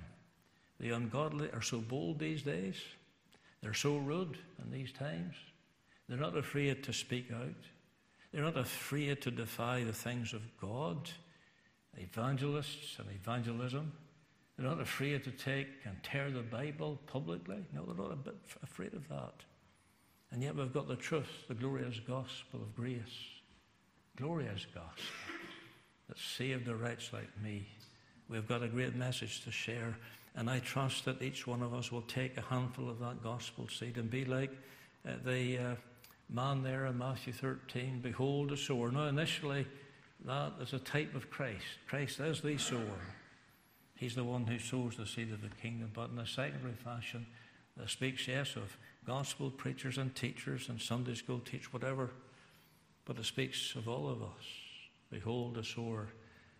The 0.79 0.91
ungodly 0.91 1.49
are 1.51 1.61
so 1.61 1.79
bold 1.79 2.19
these 2.19 2.43
days, 2.43 2.75
they're 3.61 3.73
so 3.73 3.97
rude 3.97 4.37
in 4.63 4.71
these 4.71 4.91
times. 4.91 5.35
They're 6.07 6.17
not 6.17 6.37
afraid 6.37 6.83
to 6.83 6.93
speak 6.93 7.31
out, 7.33 7.55
they're 8.31 8.43
not 8.43 8.57
afraid 8.57 9.21
to 9.23 9.31
defy 9.31 9.83
the 9.83 9.93
things 9.93 10.33
of 10.33 10.41
God, 10.61 11.09
evangelists 11.97 12.99
and 12.99 13.07
evangelism. 13.09 13.91
They're 14.57 14.67
not 14.67 14.81
afraid 14.81 15.23
to 15.25 15.31
take 15.31 15.67
and 15.85 16.01
tear 16.03 16.31
the 16.31 16.41
Bible 16.41 16.99
publicly. 17.05 17.63
No, 17.73 17.85
they're 17.85 17.95
not 17.95 18.11
a 18.11 18.15
bit 18.15 18.35
afraid 18.63 18.95
of 18.95 19.07
that. 19.09 19.43
And 20.31 20.41
yet 20.41 20.55
we've 20.55 20.73
got 20.73 20.87
the 20.87 20.95
truth, 20.95 21.29
the 21.47 21.53
glorious 21.53 21.99
gospel 21.99 22.61
of 22.61 22.75
grace. 22.75 22.99
Glorious 24.15 24.65
gospel 24.73 25.03
that 26.07 26.17
saved 26.17 26.67
a 26.67 26.75
wretch 26.75 27.13
like 27.13 27.29
me. 27.43 27.67
We've 28.29 28.47
got 28.47 28.63
a 28.63 28.67
great 28.67 28.95
message 28.95 29.43
to 29.43 29.51
share. 29.51 29.95
And 30.37 30.51
I 30.51 30.59
trust 30.59 31.05
that 31.05 31.23
each 31.23 31.47
one 31.47 31.63
of 31.63 31.73
us 31.73 31.91
will 31.91 32.03
take 32.03 32.37
a 32.37 32.41
handful 32.41 32.91
of 32.91 32.99
that 32.99 33.23
gospel 33.23 33.67
seed 33.67 33.97
and 33.97 34.09
be 34.09 34.23
like 34.23 34.51
uh, 35.05 35.13
the 35.25 35.57
uh, 35.57 35.75
man 36.29 36.61
there 36.61 36.85
in 36.85 36.99
Matthew 36.99 37.33
13 37.33 38.01
Behold 38.01 38.51
the 38.51 38.57
sower. 38.57 38.91
Now, 38.91 39.07
initially, 39.07 39.65
that 40.25 40.53
is 40.61 40.73
a 40.73 40.79
type 40.79 41.15
of 41.15 41.31
Christ. 41.31 41.65
Christ 41.87 42.19
is 42.19 42.41
the 42.41 42.55
sower. 42.59 43.01
He's 43.95 44.13
the 44.13 44.23
one 44.23 44.45
who 44.45 44.59
sows 44.59 44.95
the 44.95 45.07
seed 45.07 45.33
of 45.33 45.41
the 45.41 45.49
kingdom. 45.59 45.89
But 45.91 46.11
in 46.11 46.19
a 46.19 46.27
secondary 46.27 46.75
fashion, 46.75 47.25
that 47.75 47.89
speaks, 47.89 48.27
yes, 48.27 48.55
of 48.55 48.77
gospel 49.07 49.49
preachers 49.49 49.97
and 49.97 50.13
teachers 50.13 50.69
and 50.69 50.79
Sunday 50.79 51.15
school 51.15 51.39
teachers, 51.39 51.73
whatever. 51.73 52.11
But 53.05 53.17
it 53.17 53.25
speaks 53.25 53.73
of 53.73 53.87
all 53.87 54.07
of 54.07 54.21
us. 54.21 54.45
Behold, 55.09 55.55
the 55.55 55.63
sower 55.63 56.09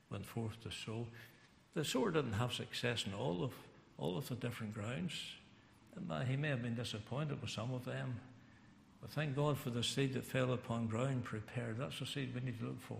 went 0.09 0.25
forth 0.25 0.59
to 0.63 0.71
sow. 0.71 1.05
The 1.75 1.85
sower 1.85 2.09
didn't 2.09 2.33
have 2.33 2.53
success 2.53 3.05
in 3.05 3.13
all 3.13 3.43
of 3.43 3.51
all 3.97 4.17
of 4.17 4.27
the 4.29 4.35
different 4.35 4.73
grounds. 4.73 5.13
Uh, 6.09 6.23
he 6.23 6.35
may 6.35 6.49
have 6.49 6.61
been 6.61 6.75
disappointed 6.75 7.41
with 7.41 7.49
some 7.49 7.73
of 7.73 7.85
them. 7.85 8.19
But 9.01 9.11
thank 9.11 9.35
God 9.35 9.57
for 9.57 9.69
the 9.69 9.83
seed 9.83 10.13
that 10.13 10.25
fell 10.25 10.53
upon 10.53 10.87
ground 10.87 11.23
prepared. 11.23 11.77
That's 11.77 11.99
the 11.99 12.05
seed 12.05 12.33
we 12.33 12.41
need 12.41 12.59
to 12.59 12.65
look 12.65 12.81
for. 12.81 12.99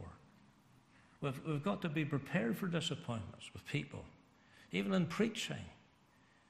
We've, 1.21 1.39
we've 1.47 1.63
got 1.63 1.81
to 1.81 1.89
be 1.89 2.05
prepared 2.05 2.57
for 2.57 2.67
disappointments 2.67 3.49
with 3.53 3.65
people. 3.65 4.03
Even 4.71 4.93
in 4.93 5.05
preaching, 5.07 5.65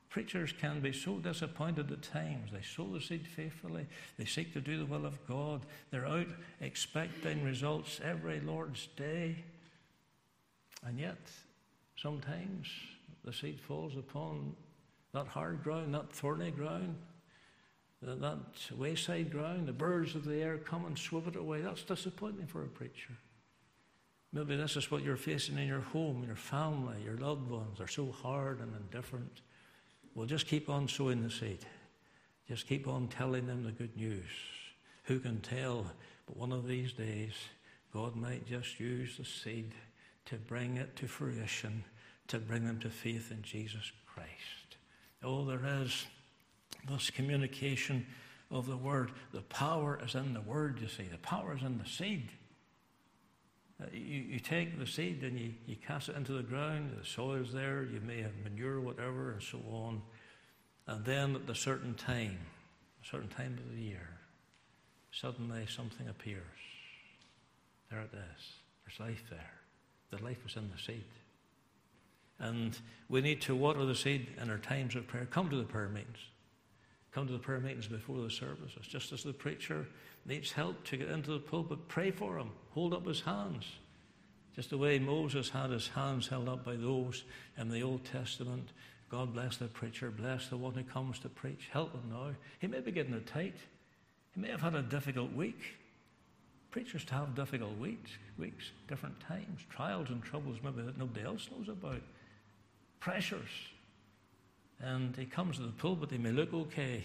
preachers 0.10 0.54
can 0.60 0.82
be 0.82 0.92
so 0.92 1.18
disappointed 1.18 1.92
at 1.92 2.02
times. 2.02 2.52
They 2.52 2.62
sow 2.62 2.88
the 2.92 3.00
seed 3.00 3.28
faithfully, 3.28 3.86
they 4.18 4.26
seek 4.26 4.54
to 4.54 4.62
do 4.62 4.78
the 4.78 4.86
will 4.86 5.06
of 5.06 5.26
God, 5.28 5.66
they're 5.92 6.08
out 6.08 6.28
expecting 6.60 7.44
results 7.44 8.02
every 8.04 8.42
Lord's 8.42 8.88
day. 8.98 9.44
And 10.86 11.00
yet, 11.00 11.18
sometimes 11.96 12.68
the 13.28 13.34
seed 13.34 13.60
falls 13.60 13.98
upon 13.98 14.56
that 15.14 15.28
hard 15.28 15.62
ground, 15.62 15.94
that 15.94 16.14
thorny 16.14 16.50
ground, 16.50 16.96
that 18.02 18.40
wayside 18.76 19.30
ground. 19.30 19.68
The 19.68 19.74
birds 19.74 20.16
of 20.16 20.24
the 20.24 20.42
air 20.42 20.58
come 20.58 20.86
and 20.86 20.98
swoop 20.98 21.28
it 21.28 21.36
away. 21.36 21.60
That's 21.60 21.84
disappointing 21.84 22.48
for 22.48 22.64
a 22.64 22.68
preacher. 22.68 23.18
Maybe 24.32 24.56
this 24.56 24.78
is 24.78 24.90
what 24.90 25.04
you're 25.04 25.18
facing 25.18 25.58
in 25.58 25.68
your 25.68 25.82
home, 25.82 26.24
your 26.26 26.38
family, 26.38 26.96
your 27.04 27.18
loved 27.18 27.50
ones. 27.50 27.80
They're 27.80 27.88
so 27.88 28.12
hard 28.12 28.62
and 28.62 28.74
indifferent. 28.76 29.42
Well, 30.16 30.26
just 30.26 30.48
keep 30.48 30.70
on 30.70 30.88
sowing 30.88 31.22
the 31.22 31.30
seed. 31.30 31.66
Just 32.48 32.66
keep 32.66 32.88
on 32.88 33.10
telling 33.10 33.46
them 33.46 33.64
the 33.64 33.74
good 33.74 33.96
news. 33.98 34.30
Who 35.04 35.20
can 35.20 35.42
tell? 35.42 35.86
But 36.28 36.38
one 36.38 36.54
of 36.54 36.66
these 36.66 36.94
days, 36.94 37.34
God 37.94 38.16
might 38.16 38.48
just 38.48 38.80
use 38.80 39.18
the 39.18 39.26
seed 39.26 39.74
to 40.28 40.36
bring 40.36 40.78
it 40.78 40.96
to 40.98 41.08
fruition, 41.08 41.84
to 42.28 42.40
bring 42.40 42.66
them 42.66 42.80
to 42.80 42.90
faith 42.90 43.32
in 43.32 43.42
Jesus 43.42 43.92
Christ. 44.06 44.78
Oh, 45.24 45.46
there 45.46 45.66
is 45.82 46.06
this 46.88 47.10
communication 47.10 48.06
of 48.52 48.68
the 48.68 48.78
Word. 48.78 49.12
The 49.34 49.42
power 49.42 50.00
is 50.04 50.16
in 50.16 50.34
the 50.34 50.42
Word, 50.42 50.80
you 50.82 50.88
see. 50.88 51.04
The 51.04 51.18
power 51.18 51.56
is 51.56 51.64
in 51.64 51.78
the 51.78 51.90
seed. 51.90 52.30
Uh, 53.82 53.86
you, 53.94 54.24
you 54.30 54.40
take 54.40 54.80
the 54.80 54.88
seed 54.88 55.24
and 55.24 55.40
you, 55.40 55.54
you 55.68 55.76
cast 55.76 56.10
it 56.10 56.16
into 56.16 56.34
the 56.34 56.44
ground, 56.44 56.92
the 57.00 57.06
soil's 57.06 57.54
there, 57.54 57.84
you 57.84 58.02
may 58.02 58.22
have 58.22 58.36
manure, 58.44 58.82
whatever, 58.82 59.34
and 59.34 59.44
so 59.44 59.60
on. 59.72 60.02
And 60.88 61.06
then 61.06 61.36
at 61.36 61.50
a 61.50 61.56
certain 61.56 61.94
time, 61.94 62.40
a 63.04 63.08
certain 63.08 63.30
time 63.30 63.58
of 63.60 63.76
the 63.76 63.82
year, 63.82 64.10
suddenly 65.12 65.66
something 65.68 66.08
appears. 66.08 66.42
There 67.92 68.02
it 68.02 68.14
is. 68.14 68.46
There's 68.84 69.10
life 69.10 69.24
there. 69.30 69.54
The 70.10 70.24
life 70.24 70.40
is 70.46 70.56
in 70.56 70.70
the 70.76 70.82
seed. 70.82 71.04
And 72.40 72.78
we 73.10 73.22
need 73.22 73.42
to 73.42 73.56
water 73.56 73.86
the 73.86 73.96
seed 73.96 74.28
in 74.42 74.50
our 74.50 74.58
times 74.58 74.96
of 74.96 75.08
prayer. 75.08 75.26
Come 75.26 75.50
to 75.50 75.56
the 75.56 75.64
prayer 75.64 75.90
meetings. 75.90 76.18
Come 77.12 77.26
to 77.28 77.34
the 77.34 77.40
prayer 77.40 77.60
meetings 77.60 77.88
before 77.88 78.22
the 78.22 78.30
services. 78.30 78.86
Just 78.88 79.12
as 79.12 79.24
the 79.24 79.34
preacher 79.34 79.88
needs 80.26 80.52
help 80.52 80.84
to 80.86 80.98
get 80.98 81.10
into 81.10 81.32
the 81.32 81.40
pulpit, 81.40 81.88
pray 81.88 82.12
for 82.12 82.38
him. 82.38 82.52
Hold 82.72 82.94
up 82.94 83.08
his 83.08 83.22
hands. 83.22 83.66
Just 84.56 84.70
the 84.72 84.78
way 84.78 85.00
Moses 85.00 85.50
had 85.50 85.72
his 85.72 85.88
hands 85.88 86.28
held 86.28 86.50
up 86.50 86.66
by 86.66 86.76
those 86.76 87.24
in 87.58 87.70
the 87.70 87.82
Old 87.82 88.04
Testament. 88.06 88.70
God 89.10 89.34
bless 89.34 89.58
the 89.58 89.68
preacher, 89.68 90.12
bless 90.12 90.48
the 90.48 90.58
one 90.58 90.74
who 90.74 90.84
comes 90.84 91.20
to 91.20 91.30
preach. 91.30 91.70
Help 91.72 91.94
him 91.94 92.10
now. 92.12 92.32
He 92.60 92.68
may 92.68 92.82
be 92.82 92.92
getting 92.92 93.14
it 93.14 93.26
tight. 93.26 93.56
He 94.36 94.42
may 94.42 94.50
have 94.50 94.62
had 94.62 94.76
a 94.76 94.82
difficult 94.82 95.32
week. 95.34 95.62
Preachers 96.72 97.06
have 97.10 97.34
difficult 97.34 97.78
weeks, 97.78 98.12
weeks, 98.38 98.72
different 98.88 99.20
times, 99.20 99.62
trials 99.70 100.10
and 100.10 100.22
troubles 100.22 100.58
maybe 100.64 100.82
that 100.82 100.98
nobody 100.98 101.26
else 101.26 101.50
knows 101.52 101.70
about, 101.70 102.02
pressures. 103.00 103.50
And 104.80 105.16
he 105.16 105.26
comes 105.26 105.58
to 105.58 105.64
the 105.64 105.72
pulpit, 105.72 106.12
he 106.12 106.18
may 106.18 106.32
look 106.32 106.54
okay. 106.54 107.04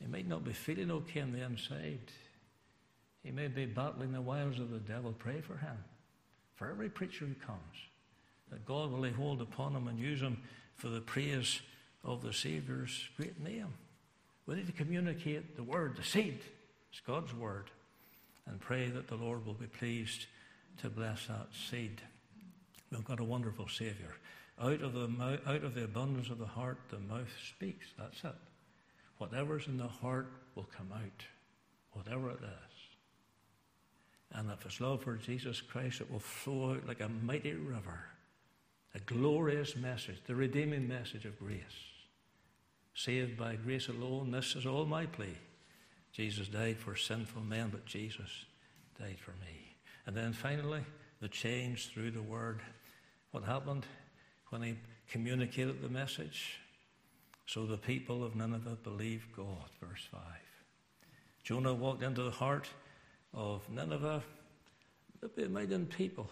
He 0.00 0.06
might 0.06 0.28
not 0.28 0.44
be 0.44 0.52
feeling 0.52 0.90
okay 0.90 1.20
on 1.20 1.32
the 1.32 1.42
inside. 1.42 2.00
He 3.22 3.30
may 3.30 3.48
be 3.48 3.64
battling 3.64 4.12
the 4.12 4.20
wiles 4.20 4.58
of 4.58 4.70
the 4.70 4.78
devil. 4.78 5.14
Pray 5.18 5.40
for 5.40 5.56
him. 5.56 5.76
For 6.56 6.70
every 6.70 6.90
preacher 6.90 7.24
who 7.24 7.34
comes, 7.34 7.58
that 8.50 8.66
God 8.66 8.92
will 8.92 9.00
lay 9.00 9.10
hold 9.10 9.40
upon 9.40 9.74
him 9.74 9.88
and 9.88 9.98
use 9.98 10.20
him 10.20 10.38
for 10.76 10.88
the 10.88 11.00
praise 11.00 11.60
of 12.04 12.22
the 12.22 12.32
Saviour's 12.32 13.08
great 13.16 13.40
name. 13.42 13.72
We 14.46 14.56
need 14.56 14.66
to 14.66 14.72
communicate 14.72 15.56
the 15.56 15.62
word, 15.62 15.96
the 15.96 16.04
seed. 16.04 16.40
It's 16.92 17.00
God's 17.00 17.34
word. 17.34 17.70
And 18.46 18.60
pray 18.60 18.88
that 18.88 19.08
the 19.08 19.16
Lord 19.16 19.46
will 19.46 19.54
be 19.54 19.66
pleased 19.66 20.26
to 20.82 20.90
bless 20.90 21.26
that 21.28 21.46
seed. 21.70 22.02
We've 22.90 23.04
got 23.04 23.20
a 23.20 23.24
wonderful 23.24 23.68
Saviour. 23.68 24.14
Out 24.60 24.82
of 24.82 24.92
the, 24.92 25.38
out 25.46 25.64
of 25.64 25.74
the 25.74 25.84
abundance 25.84 26.30
of 26.30 26.38
the 26.38 26.46
heart, 26.46 26.78
the 26.90 26.98
mouth 26.98 27.32
speaks. 27.48 27.86
That's 27.98 28.22
it. 28.22 28.38
Whatever's 29.18 29.66
in 29.66 29.76
the 29.76 29.88
heart 29.88 30.30
will 30.54 30.68
come 30.76 30.90
out, 30.92 31.24
whatever 31.92 32.30
it 32.30 32.42
is. 32.42 32.74
And 34.32 34.50
if 34.50 34.64
it's 34.64 34.80
love 34.80 35.02
for 35.02 35.16
Jesus 35.16 35.60
Christ, 35.60 36.00
it 36.00 36.10
will 36.10 36.20
flow 36.20 36.72
out 36.72 36.86
like 36.86 37.00
a 37.00 37.08
mighty 37.08 37.52
river, 37.52 38.04
a 38.94 39.00
glorious 39.00 39.76
message, 39.76 40.18
the 40.26 40.34
redeeming 40.34 40.88
message 40.88 41.24
of 41.24 41.38
grace. 41.38 41.60
Saved 42.94 43.36
by 43.36 43.56
grace 43.56 43.88
alone, 43.88 44.30
this 44.30 44.54
is 44.54 44.66
all 44.66 44.86
my 44.86 45.06
plea. 45.06 45.36
Jesus 46.12 46.46
died 46.46 46.78
for 46.78 46.94
sinful 46.94 47.42
men, 47.42 47.70
but 47.70 47.86
Jesus 47.86 48.44
died 49.00 49.18
for 49.18 49.32
me. 49.32 49.76
And 50.06 50.16
then 50.16 50.32
finally, 50.32 50.82
the 51.20 51.28
change 51.28 51.88
through 51.88 52.12
the 52.12 52.22
word. 52.22 52.60
What 53.32 53.44
happened 53.44 53.86
when 54.54 54.62
he 54.62 54.76
communicated 55.10 55.82
the 55.82 55.88
message? 55.88 56.60
So 57.46 57.66
the 57.66 57.76
people 57.76 58.22
of 58.22 58.36
Nineveh 58.36 58.78
believed 58.84 59.34
God. 59.36 59.68
Verse 59.80 60.06
5. 60.12 60.20
Jonah 61.42 61.74
walked 61.74 62.04
into 62.04 62.22
the 62.22 62.30
heart 62.30 62.68
of 63.34 63.68
Nineveh. 63.68 64.22
There'll 65.20 65.34
be 65.34 65.42
a 65.42 65.48
million 65.48 65.86
people. 65.86 66.30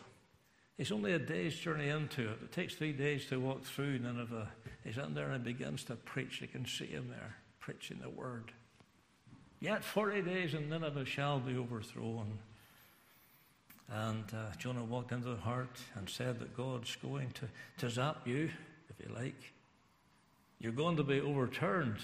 He's 0.78 0.92
only 0.92 1.14
a 1.14 1.18
day's 1.18 1.56
journey 1.56 1.88
into 1.88 2.22
it. 2.22 2.38
It 2.44 2.52
takes 2.52 2.76
three 2.76 2.92
days 2.92 3.26
to 3.26 3.40
walk 3.40 3.64
through 3.64 3.98
Nineveh. 3.98 4.48
He's 4.84 4.98
in 4.98 5.14
there 5.14 5.32
and 5.32 5.42
begins 5.42 5.82
to 5.84 5.96
preach. 5.96 6.40
You 6.40 6.46
can 6.46 6.64
see 6.64 6.86
him 6.86 7.08
there 7.08 7.34
preaching 7.58 7.98
the 8.00 8.08
word. 8.08 8.52
Yet 9.58 9.82
40 9.82 10.22
days 10.22 10.54
and 10.54 10.70
Nineveh 10.70 11.06
shall 11.06 11.40
be 11.40 11.56
overthrown. 11.56 12.38
And 13.94 14.24
uh, 14.32 14.56
Jonah 14.56 14.84
walked 14.84 15.12
into 15.12 15.28
the 15.28 15.40
heart 15.40 15.78
and 15.94 16.08
said 16.08 16.40
that 16.40 16.56
God's 16.56 16.96
going 16.96 17.30
to, 17.32 17.48
to 17.78 17.90
zap 17.90 18.26
you, 18.26 18.50
if 18.88 19.06
you 19.06 19.14
like. 19.14 19.52
You're 20.58 20.72
going 20.72 20.96
to 20.96 21.02
be 21.02 21.20
overturned, 21.20 21.98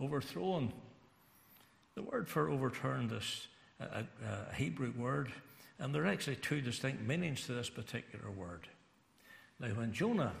overthrown. 0.00 0.72
The 1.96 2.02
word 2.02 2.28
for 2.28 2.48
overturned 2.48 3.12
is 3.12 3.46
a, 3.78 4.04
a, 4.24 4.54
Hebrew 4.54 4.92
word, 4.96 5.30
and 5.78 5.94
there 5.94 6.04
are 6.04 6.06
actually 6.06 6.36
two 6.36 6.62
distinct 6.62 7.02
meanings 7.02 7.44
to 7.46 7.52
this 7.52 7.68
particular 7.68 8.30
word. 8.30 8.66
Now, 9.60 9.68
when 9.68 9.92
Jonah 9.92 10.32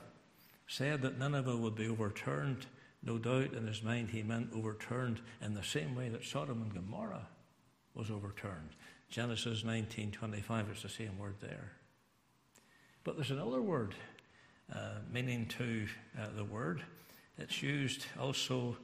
said 0.68 1.02
that 1.02 1.18
Nineveh 1.18 1.56
would 1.56 1.74
be 1.74 1.88
overturned, 1.88 2.66
No 3.02 3.18
doubt 3.18 3.52
in 3.52 3.66
his 3.66 3.82
mind 3.82 4.10
he 4.10 4.22
meant 4.22 4.52
overturned 4.54 5.20
in 5.42 5.54
the 5.54 5.62
same 5.62 5.94
way 5.94 6.08
that 6.08 6.24
Sodom 6.24 6.62
and 6.62 6.72
Gomorrah 6.72 7.26
was 7.98 8.10
overturned. 8.10 8.70
Genesis 9.10 9.64
19:25 9.64 10.72
is 10.72 10.82
the 10.82 10.88
same 10.88 11.18
word 11.18 11.36
there. 11.40 11.72
But 13.04 13.16
there's 13.16 13.30
another 13.30 13.60
word 13.60 13.94
uh, 14.72 15.00
meaning 15.12 15.46
to 15.46 15.88
uh, 16.18 16.28
the 16.36 16.44
word. 16.44 16.82
It's 17.38 17.62
used 17.62 18.06
also 18.18 18.76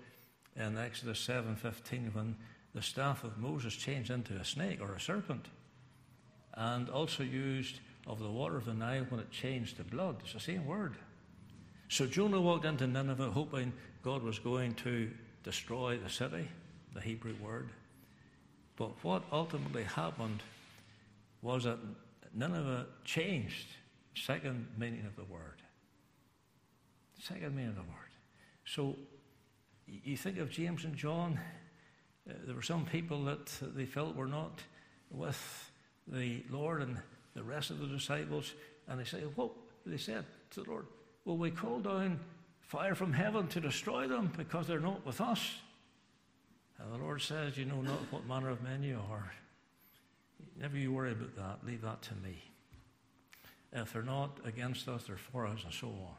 in 0.56 0.78
Exodus 0.78 1.24
7:15 1.26 2.14
when 2.14 2.36
the 2.74 2.82
staff 2.82 3.22
of 3.22 3.38
Moses 3.38 3.74
changed 3.74 4.10
into 4.10 4.34
a 4.34 4.44
snake 4.44 4.80
or 4.80 4.94
a 4.94 5.00
serpent, 5.00 5.46
and 6.54 6.88
also 6.88 7.22
used 7.22 7.80
of 8.06 8.18
the 8.18 8.30
water 8.30 8.56
of 8.56 8.64
the 8.64 8.74
Nile 8.74 9.06
when 9.08 9.20
it 9.20 9.30
changed 9.30 9.76
to 9.76 9.84
blood. 9.84 10.16
It's 10.22 10.32
the 10.32 10.40
same 10.40 10.66
word. 10.66 10.96
So 11.88 12.06
Jonah 12.06 12.40
walked 12.40 12.64
into 12.64 12.86
Nineveh 12.86 13.30
hoping 13.30 13.72
God 14.02 14.22
was 14.22 14.38
going 14.38 14.74
to 14.76 15.10
destroy 15.42 15.98
the 15.98 16.10
city, 16.10 16.48
the 16.92 17.00
Hebrew 17.00 17.34
word. 17.40 17.70
But 18.76 18.92
what 19.04 19.22
ultimately 19.30 19.84
happened 19.84 20.42
was 21.42 21.64
that 21.64 21.78
Nineveh 22.34 22.86
changed. 23.04 23.68
Second 24.14 24.66
meaning 24.78 25.04
of 25.06 25.16
the 25.16 25.24
word. 25.24 25.62
Second 27.20 27.54
meaning 27.54 27.70
of 27.70 27.76
the 27.76 27.82
word. 27.82 28.04
So 28.64 28.96
you 29.86 30.16
think 30.16 30.38
of 30.38 30.50
James 30.50 30.84
and 30.84 30.94
John, 30.96 31.38
uh, 32.28 32.32
there 32.46 32.54
were 32.54 32.62
some 32.62 32.86
people 32.86 33.24
that 33.24 33.46
they 33.74 33.84
felt 33.84 34.16
were 34.16 34.26
not 34.26 34.60
with 35.10 35.70
the 36.06 36.42
Lord 36.50 36.82
and 36.82 36.96
the 37.34 37.42
rest 37.42 37.70
of 37.70 37.78
the 37.78 37.86
disciples, 37.86 38.54
and 38.88 38.98
they 38.98 39.04
say, 39.04 39.20
What? 39.34 39.50
They 39.86 39.98
said 39.98 40.24
to 40.52 40.62
the 40.62 40.70
Lord, 40.70 40.86
Will 41.24 41.36
we 41.36 41.50
call 41.50 41.80
down 41.80 42.20
fire 42.60 42.94
from 42.94 43.12
heaven 43.12 43.48
to 43.48 43.60
destroy 43.60 44.06
them 44.06 44.32
because 44.36 44.66
they're 44.66 44.80
not 44.80 45.04
with 45.04 45.20
us? 45.20 45.56
And 46.78 46.92
the 46.92 46.98
Lord 46.98 47.22
says, 47.22 47.56
You 47.56 47.64
know 47.64 47.80
not 47.82 48.00
what 48.10 48.26
manner 48.26 48.50
of 48.50 48.62
men 48.62 48.82
you 48.82 48.98
are. 49.10 49.32
Never 50.60 50.76
you 50.76 50.92
worry 50.92 51.12
about 51.12 51.36
that. 51.36 51.66
Leave 51.66 51.82
that 51.82 52.02
to 52.02 52.14
me. 52.16 52.36
If 53.72 53.92
they're 53.92 54.02
not 54.02 54.38
against 54.44 54.88
us, 54.88 55.04
they're 55.04 55.16
for 55.16 55.46
us, 55.46 55.64
and 55.64 55.72
so 55.72 55.88
on. 55.88 56.14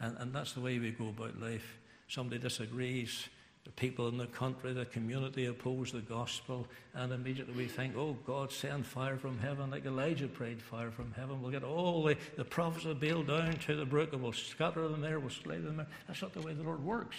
And, 0.00 0.16
and 0.18 0.32
that's 0.32 0.52
the 0.52 0.60
way 0.60 0.78
we 0.78 0.90
go 0.90 1.08
about 1.08 1.40
life. 1.40 1.78
Somebody 2.08 2.40
disagrees, 2.40 3.28
the 3.64 3.72
people 3.72 4.08
in 4.08 4.16
the 4.16 4.26
country, 4.26 4.72
the 4.72 4.86
community 4.86 5.44
oppose 5.44 5.92
the 5.92 6.00
gospel, 6.00 6.66
and 6.94 7.12
immediately 7.12 7.54
we 7.54 7.66
think, 7.66 7.96
oh, 7.98 8.16
God, 8.26 8.50
send 8.50 8.86
fire 8.86 9.18
from 9.18 9.38
heaven, 9.38 9.70
like 9.70 9.84
Elijah 9.84 10.28
prayed 10.28 10.62
fire 10.62 10.90
from 10.90 11.12
heaven. 11.12 11.42
We'll 11.42 11.50
get 11.50 11.64
all 11.64 12.02
the, 12.04 12.16
the 12.36 12.44
prophets 12.44 12.86
of 12.86 12.98
Baal 12.98 13.22
down 13.24 13.52
to 13.52 13.76
the 13.76 13.84
brook, 13.84 14.14
and 14.14 14.22
we'll 14.22 14.32
scatter 14.32 14.88
them 14.88 15.02
there, 15.02 15.20
we'll 15.20 15.28
slay 15.28 15.58
them 15.58 15.76
there. 15.76 15.86
That's 16.06 16.22
not 16.22 16.32
the 16.32 16.40
way 16.40 16.54
the 16.54 16.62
Lord 16.62 16.82
works. 16.82 17.16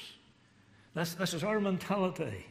That's, 0.93 1.13
this 1.13 1.33
is 1.33 1.43
our 1.43 1.59
mentality. 1.59 2.45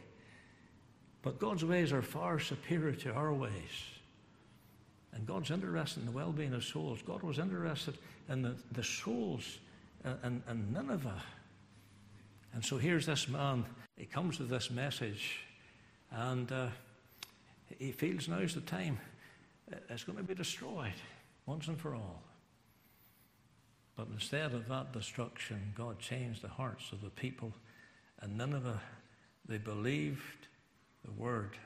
But 1.21 1.39
God's 1.39 1.65
ways 1.65 1.91
are 1.91 2.01
far 2.01 2.39
superior 2.39 2.93
to 2.93 3.13
our 3.13 3.33
ways. 3.33 3.51
And 5.13 5.25
God's 5.25 5.51
interested 5.51 5.99
in 6.01 6.05
the 6.05 6.11
well 6.11 6.31
being 6.31 6.53
of 6.53 6.63
souls. 6.63 7.01
God 7.05 7.23
was 7.23 7.39
interested 7.39 7.97
in 8.29 8.41
the, 8.41 8.55
the 8.71 8.83
souls 8.83 9.59
in, 10.05 10.41
in 10.49 10.73
Nineveh. 10.73 11.21
And 12.53 12.63
so 12.63 12.77
here's 12.77 13.05
this 13.05 13.27
man, 13.27 13.65
he 13.97 14.05
comes 14.05 14.39
with 14.39 14.49
this 14.49 14.71
message, 14.71 15.41
and 16.11 16.51
uh, 16.51 16.67
he 17.77 17.91
feels 17.91 18.27
now's 18.27 18.55
the 18.55 18.61
time. 18.61 18.97
It's 19.89 20.03
going 20.03 20.17
to 20.17 20.23
be 20.23 20.33
destroyed 20.33 20.93
once 21.45 21.67
and 21.67 21.79
for 21.79 21.93
all. 21.93 22.23
But 23.95 24.07
instead 24.13 24.53
of 24.53 24.67
that 24.69 24.93
destruction, 24.93 25.73
God 25.75 25.99
changed 25.99 26.41
the 26.41 26.47
hearts 26.47 26.91
of 26.91 27.01
the 27.01 27.09
people. 27.09 27.51
And 28.21 28.37
Nineveh, 28.37 28.81
they 29.47 29.57
believed 29.57 30.47
the 31.03 31.11
word. 31.11 31.57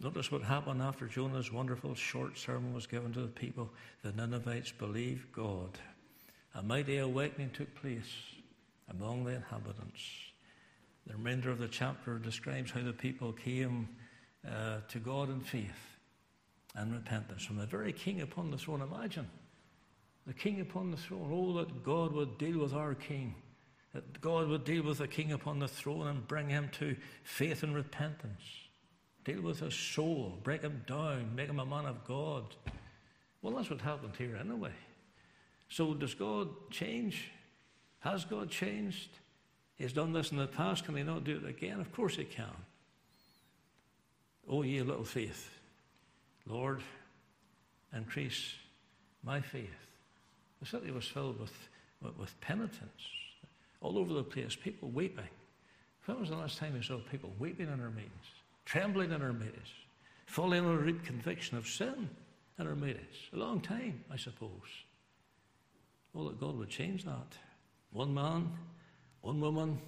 Notice 0.00 0.30
what 0.30 0.42
happened 0.42 0.82
after 0.82 1.06
Jonah's 1.06 1.52
wonderful 1.52 1.94
short 1.94 2.36
sermon 2.36 2.74
was 2.74 2.86
given 2.86 3.12
to 3.14 3.20
the 3.20 3.28
people. 3.28 3.70
The 4.02 4.12
Ninevites 4.12 4.72
believed 4.72 5.32
God. 5.32 5.78
A 6.54 6.62
mighty 6.62 6.98
awakening 6.98 7.50
took 7.50 7.74
place 7.74 8.12
among 8.90 9.24
the 9.24 9.36
inhabitants. 9.36 10.00
The 11.06 11.14
remainder 11.14 11.50
of 11.50 11.58
the 11.58 11.68
chapter 11.68 12.18
describes 12.18 12.70
how 12.70 12.82
the 12.82 12.92
people 12.92 13.32
came 13.32 13.88
uh, 14.46 14.78
to 14.88 14.98
God 14.98 15.30
in 15.30 15.40
faith 15.40 15.98
and 16.74 16.92
repentance. 16.92 17.44
From 17.44 17.56
the 17.56 17.66
very 17.66 17.92
king 17.92 18.20
upon 18.20 18.50
the 18.50 18.58
throne, 18.58 18.82
imagine 18.82 19.28
the 20.26 20.34
king 20.34 20.60
upon 20.60 20.90
the 20.90 20.96
throne. 20.96 21.30
Oh, 21.32 21.58
that 21.58 21.82
God 21.84 22.12
would 22.12 22.38
deal 22.38 22.58
with 22.58 22.74
our 22.74 22.94
king, 22.94 23.34
that 23.96 24.20
God 24.20 24.48
would 24.48 24.64
deal 24.64 24.82
with 24.82 24.98
the 24.98 25.08
king 25.08 25.32
upon 25.32 25.58
the 25.58 25.66
throne 25.66 26.06
and 26.06 26.28
bring 26.28 26.50
him 26.50 26.68
to 26.72 26.94
faith 27.24 27.62
and 27.62 27.74
repentance. 27.74 28.42
Deal 29.24 29.40
with 29.40 29.60
his 29.60 29.74
soul, 29.74 30.34
break 30.42 30.60
him 30.60 30.84
down, 30.86 31.34
make 31.34 31.48
him 31.48 31.60
a 31.60 31.64
man 31.64 31.86
of 31.86 32.04
God. 32.06 32.44
Well, 33.40 33.54
that's 33.54 33.70
what 33.70 33.80
happened 33.80 34.12
here 34.18 34.36
anyway. 34.38 34.74
So, 35.70 35.94
does 35.94 36.12
God 36.12 36.48
change? 36.70 37.30
Has 38.00 38.26
God 38.26 38.50
changed? 38.50 39.08
He's 39.76 39.94
done 39.94 40.12
this 40.12 40.30
in 40.30 40.36
the 40.36 40.46
past. 40.46 40.84
Can 40.84 40.94
he 40.94 41.02
not 41.02 41.24
do 41.24 41.40
it 41.42 41.48
again? 41.48 41.80
Of 41.80 41.90
course 41.90 42.16
he 42.16 42.24
can. 42.24 42.44
Oh, 44.46 44.60
ye 44.60 44.82
little 44.82 45.04
faith. 45.04 45.48
Lord, 46.46 46.82
increase 47.94 48.52
my 49.24 49.40
faith. 49.40 49.70
The 50.60 50.66
city 50.66 50.90
was 50.90 51.06
filled 51.06 51.40
with, 51.40 51.68
with, 52.02 52.18
with 52.18 52.40
penitence. 52.42 53.00
All 53.86 53.98
over 53.98 54.14
the 54.14 54.24
place, 54.24 54.56
people 54.56 54.88
weeping. 54.88 55.28
When 56.06 56.18
was 56.18 56.30
the 56.30 56.34
last 56.34 56.58
time 56.58 56.74
you 56.74 56.82
saw 56.82 56.98
people 57.08 57.32
weeping 57.38 57.68
in 57.68 57.80
our 57.80 57.90
meetings, 57.90 58.10
trembling 58.64 59.12
in 59.12 59.22
our 59.22 59.32
meetings, 59.32 59.68
falling 60.26 60.66
under 60.66 60.84
deep 60.84 61.04
conviction 61.04 61.56
of 61.56 61.68
sin 61.68 62.10
in 62.58 62.66
our 62.66 62.74
meetings? 62.74 63.14
A 63.32 63.36
long 63.36 63.60
time, 63.60 64.02
I 64.12 64.16
suppose. 64.16 64.50
Oh, 66.16 66.26
that 66.26 66.40
God 66.40 66.58
would 66.58 66.68
change 66.68 67.04
that. 67.04 67.38
One 67.92 68.12
man, 68.12 68.50
one 69.20 69.40
woman, 69.40 69.78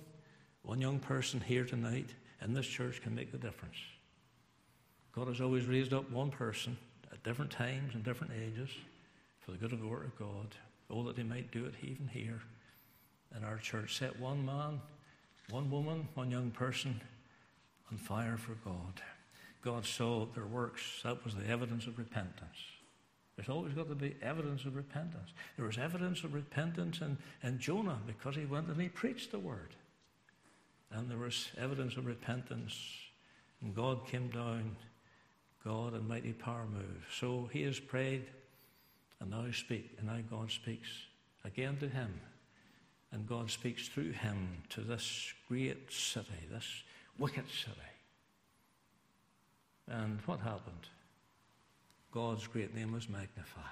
one 0.62 0.80
young 0.80 1.00
person 1.00 1.40
here 1.40 1.64
tonight 1.64 2.10
in 2.40 2.54
this 2.54 2.68
church 2.68 3.02
can 3.02 3.16
make 3.16 3.32
the 3.32 3.38
difference. 3.38 3.78
God 5.10 5.26
has 5.26 5.40
always 5.40 5.66
raised 5.66 5.92
up 5.92 6.08
one 6.12 6.30
person 6.30 6.78
at 7.10 7.24
different 7.24 7.50
times 7.50 7.96
and 7.96 8.04
different 8.04 8.32
ages 8.46 8.70
for 9.40 9.50
the 9.50 9.58
good 9.58 9.72
of 9.72 9.80
the 9.80 9.88
Word 9.88 10.04
of 10.04 10.16
God. 10.16 10.54
Oh, 10.88 11.02
that 11.02 11.16
He 11.16 11.24
might 11.24 11.50
do 11.50 11.64
it 11.64 11.74
even 11.82 12.06
here 12.06 12.42
in 13.36 13.44
our 13.44 13.58
church. 13.58 13.98
Set 13.98 14.18
one 14.18 14.44
man, 14.44 14.80
one 15.50 15.70
woman, 15.70 16.08
one 16.14 16.30
young 16.30 16.50
person 16.50 17.00
on 17.90 17.98
fire 17.98 18.36
for 18.36 18.54
God. 18.64 19.02
God 19.62 19.84
saw 19.84 20.26
their 20.34 20.46
works. 20.46 20.82
That 21.04 21.24
was 21.24 21.34
the 21.34 21.46
evidence 21.48 21.86
of 21.86 21.98
repentance. 21.98 22.56
There's 23.36 23.48
always 23.48 23.72
got 23.72 23.88
to 23.88 23.94
be 23.94 24.16
evidence 24.20 24.64
of 24.64 24.74
repentance. 24.74 25.30
There 25.56 25.66
was 25.66 25.78
evidence 25.78 26.24
of 26.24 26.34
repentance 26.34 27.00
in, 27.00 27.16
in 27.42 27.58
Jonah 27.58 27.98
because 28.06 28.34
he 28.34 28.44
went 28.44 28.66
and 28.66 28.80
he 28.80 28.88
preached 28.88 29.30
the 29.30 29.38
word. 29.38 29.74
And 30.90 31.10
there 31.10 31.18
was 31.18 31.48
evidence 31.56 31.96
of 31.96 32.06
repentance. 32.06 32.74
And 33.62 33.74
God 33.74 34.06
came 34.06 34.28
down, 34.28 34.76
God 35.64 35.94
and 35.94 36.08
mighty 36.08 36.32
power 36.32 36.64
moved. 36.72 37.06
So 37.16 37.48
he 37.52 37.62
has 37.62 37.78
prayed, 37.78 38.24
and 39.20 39.30
now 39.30 39.44
speak, 39.52 39.96
and 39.98 40.06
now 40.08 40.18
God 40.30 40.50
speaks 40.50 40.88
again 41.44 41.76
to 41.78 41.88
him. 41.88 42.20
And 43.12 43.26
God 43.26 43.50
speaks 43.50 43.88
through 43.88 44.12
him 44.12 44.48
to 44.70 44.82
this 44.82 45.32
great 45.48 45.90
city, 45.90 46.46
this 46.50 46.82
wicked 47.18 47.48
city. 47.48 47.76
And 49.90 50.20
what 50.26 50.40
happened? 50.40 50.88
God's 52.12 52.46
great 52.46 52.74
name 52.74 52.92
was 52.92 53.08
magnified. 53.08 53.64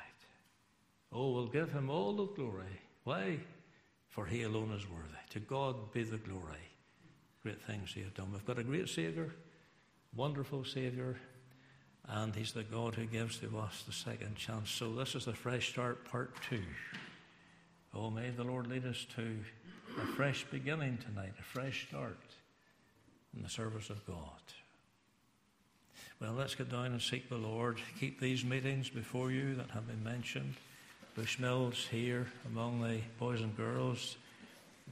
Oh, 1.12 1.32
we'll 1.32 1.46
give 1.46 1.70
him 1.72 1.90
all 1.90 2.14
the 2.14 2.26
glory. 2.26 2.80
Why? 3.04 3.38
For 4.08 4.26
he 4.26 4.42
alone 4.42 4.72
is 4.72 4.88
worthy. 4.88 5.18
To 5.30 5.40
God 5.40 5.92
be 5.92 6.02
the 6.02 6.16
glory. 6.16 6.70
Great 7.42 7.62
things 7.62 7.92
he 7.92 8.02
has 8.02 8.12
done. 8.12 8.32
We've 8.32 8.44
got 8.44 8.58
a 8.58 8.64
great 8.64 8.88
Saviour, 8.88 9.34
wonderful 10.14 10.64
Saviour, 10.64 11.16
and 12.08 12.34
he's 12.34 12.52
the 12.52 12.62
God 12.62 12.94
who 12.94 13.04
gives 13.04 13.38
to 13.38 13.58
us 13.58 13.84
the 13.86 13.92
second 13.92 14.36
chance. 14.36 14.70
So 14.70 14.92
this 14.94 15.14
is 15.14 15.26
the 15.26 15.32
fresh 15.32 15.68
start, 15.68 16.04
part 16.04 16.34
two. 16.48 16.62
Oh, 17.98 18.10
may 18.10 18.28
the 18.28 18.44
Lord 18.44 18.66
lead 18.66 18.84
us 18.84 19.06
to 19.16 19.38
a 19.96 20.06
fresh 20.16 20.44
beginning 20.50 20.98
tonight, 20.98 21.32
a 21.40 21.42
fresh 21.42 21.86
start 21.88 22.18
in 23.34 23.42
the 23.42 23.48
service 23.48 23.88
of 23.88 24.06
God. 24.06 24.42
Well, 26.20 26.34
let's 26.34 26.54
get 26.54 26.70
down 26.70 26.86
and 26.86 27.00
seek 27.00 27.30
the 27.30 27.36
Lord. 27.36 27.78
Keep 27.98 28.20
these 28.20 28.44
meetings 28.44 28.90
before 28.90 29.30
you 29.30 29.54
that 29.54 29.70
have 29.70 29.86
been 29.86 30.04
mentioned. 30.04 30.56
Bushmills 31.16 31.88
here 31.88 32.26
among 32.44 32.82
the 32.82 32.98
boys 33.18 33.40
and 33.40 33.56
girls. 33.56 34.16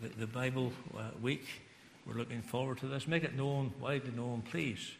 The, 0.01 0.09
the 0.09 0.27
Bible 0.27 0.73
uh, 0.97 1.11
week, 1.21 1.47
we're 2.07 2.14
looking 2.14 2.40
forward 2.40 2.79
to 2.79 2.87
this. 2.87 3.07
Make 3.07 3.25
it 3.25 3.37
known, 3.37 3.75
widely 3.81 4.12
known, 4.12 4.43
please. 4.51 4.93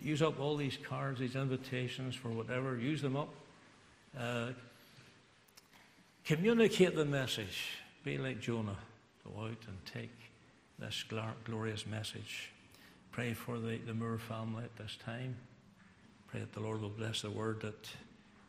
Use 0.00 0.22
up 0.22 0.38
all 0.38 0.56
these 0.56 0.78
cards, 0.88 1.18
these 1.18 1.34
invitations 1.34 2.14
for 2.14 2.28
whatever. 2.28 2.78
Use 2.78 3.02
them 3.02 3.16
up. 3.16 3.30
Uh, 4.16 4.50
communicate 6.24 6.96
the 6.96 7.04
message. 7.04 7.68
Be 8.02 8.18
like 8.18 8.40
Jonah. 8.40 8.76
go 9.24 9.40
out 9.42 9.58
and 9.66 9.78
take 9.84 10.12
this 10.78 11.04
glorious 11.44 11.86
message. 11.86 12.50
Pray 13.12 13.32
for 13.32 13.58
the, 13.58 13.78
the 13.86 13.94
Moore 13.94 14.18
family 14.18 14.64
at 14.64 14.76
this 14.76 14.96
time. 15.04 15.36
Pray 16.26 16.40
that 16.40 16.52
the 16.52 16.60
Lord 16.60 16.80
will 16.80 16.88
bless 16.88 17.22
the 17.22 17.30
word 17.30 17.60
that 17.60 17.88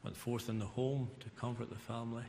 went 0.03 0.17
forth 0.17 0.49
in 0.49 0.59
the 0.59 0.65
home 0.65 1.09
to 1.19 1.29
comfort 1.39 1.69
the 1.69 1.75
family. 1.75 2.23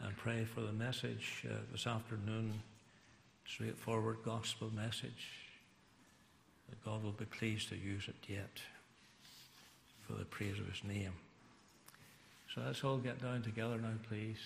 And 0.00 0.16
pray 0.16 0.44
for 0.44 0.62
the 0.62 0.72
message 0.72 1.44
uh, 1.46 1.56
this 1.72 1.86
afternoon, 1.86 2.54
straightforward 3.46 4.18
gospel 4.24 4.70
message, 4.74 5.26
that 6.70 6.82
God 6.84 7.04
will 7.04 7.12
be 7.12 7.26
pleased 7.26 7.68
to 7.68 7.76
use 7.76 8.08
it 8.08 8.16
yet 8.26 8.60
for 10.06 10.14
the 10.14 10.24
praise 10.24 10.58
of 10.58 10.66
his 10.66 10.82
name. 10.84 11.12
So 12.54 12.62
let's 12.66 12.82
all 12.82 12.98
get 12.98 13.22
down 13.22 13.42
together 13.42 13.78
now, 13.78 13.92
please. 14.08 14.38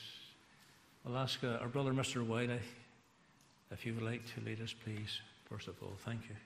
I'll 1.06 1.16
ask 1.16 1.42
uh, 1.42 1.58
our 1.62 1.68
brother, 1.68 1.92
Mr. 1.92 2.26
Wiley, 2.26 2.60
if 3.70 3.86
you 3.86 3.94
would 3.94 4.02
like 4.02 4.22
to 4.34 4.44
lead 4.44 4.60
us, 4.60 4.74
please, 4.84 5.20
first 5.48 5.68
of 5.68 5.74
all. 5.82 5.94
Thank 6.04 6.22
you. 6.28 6.36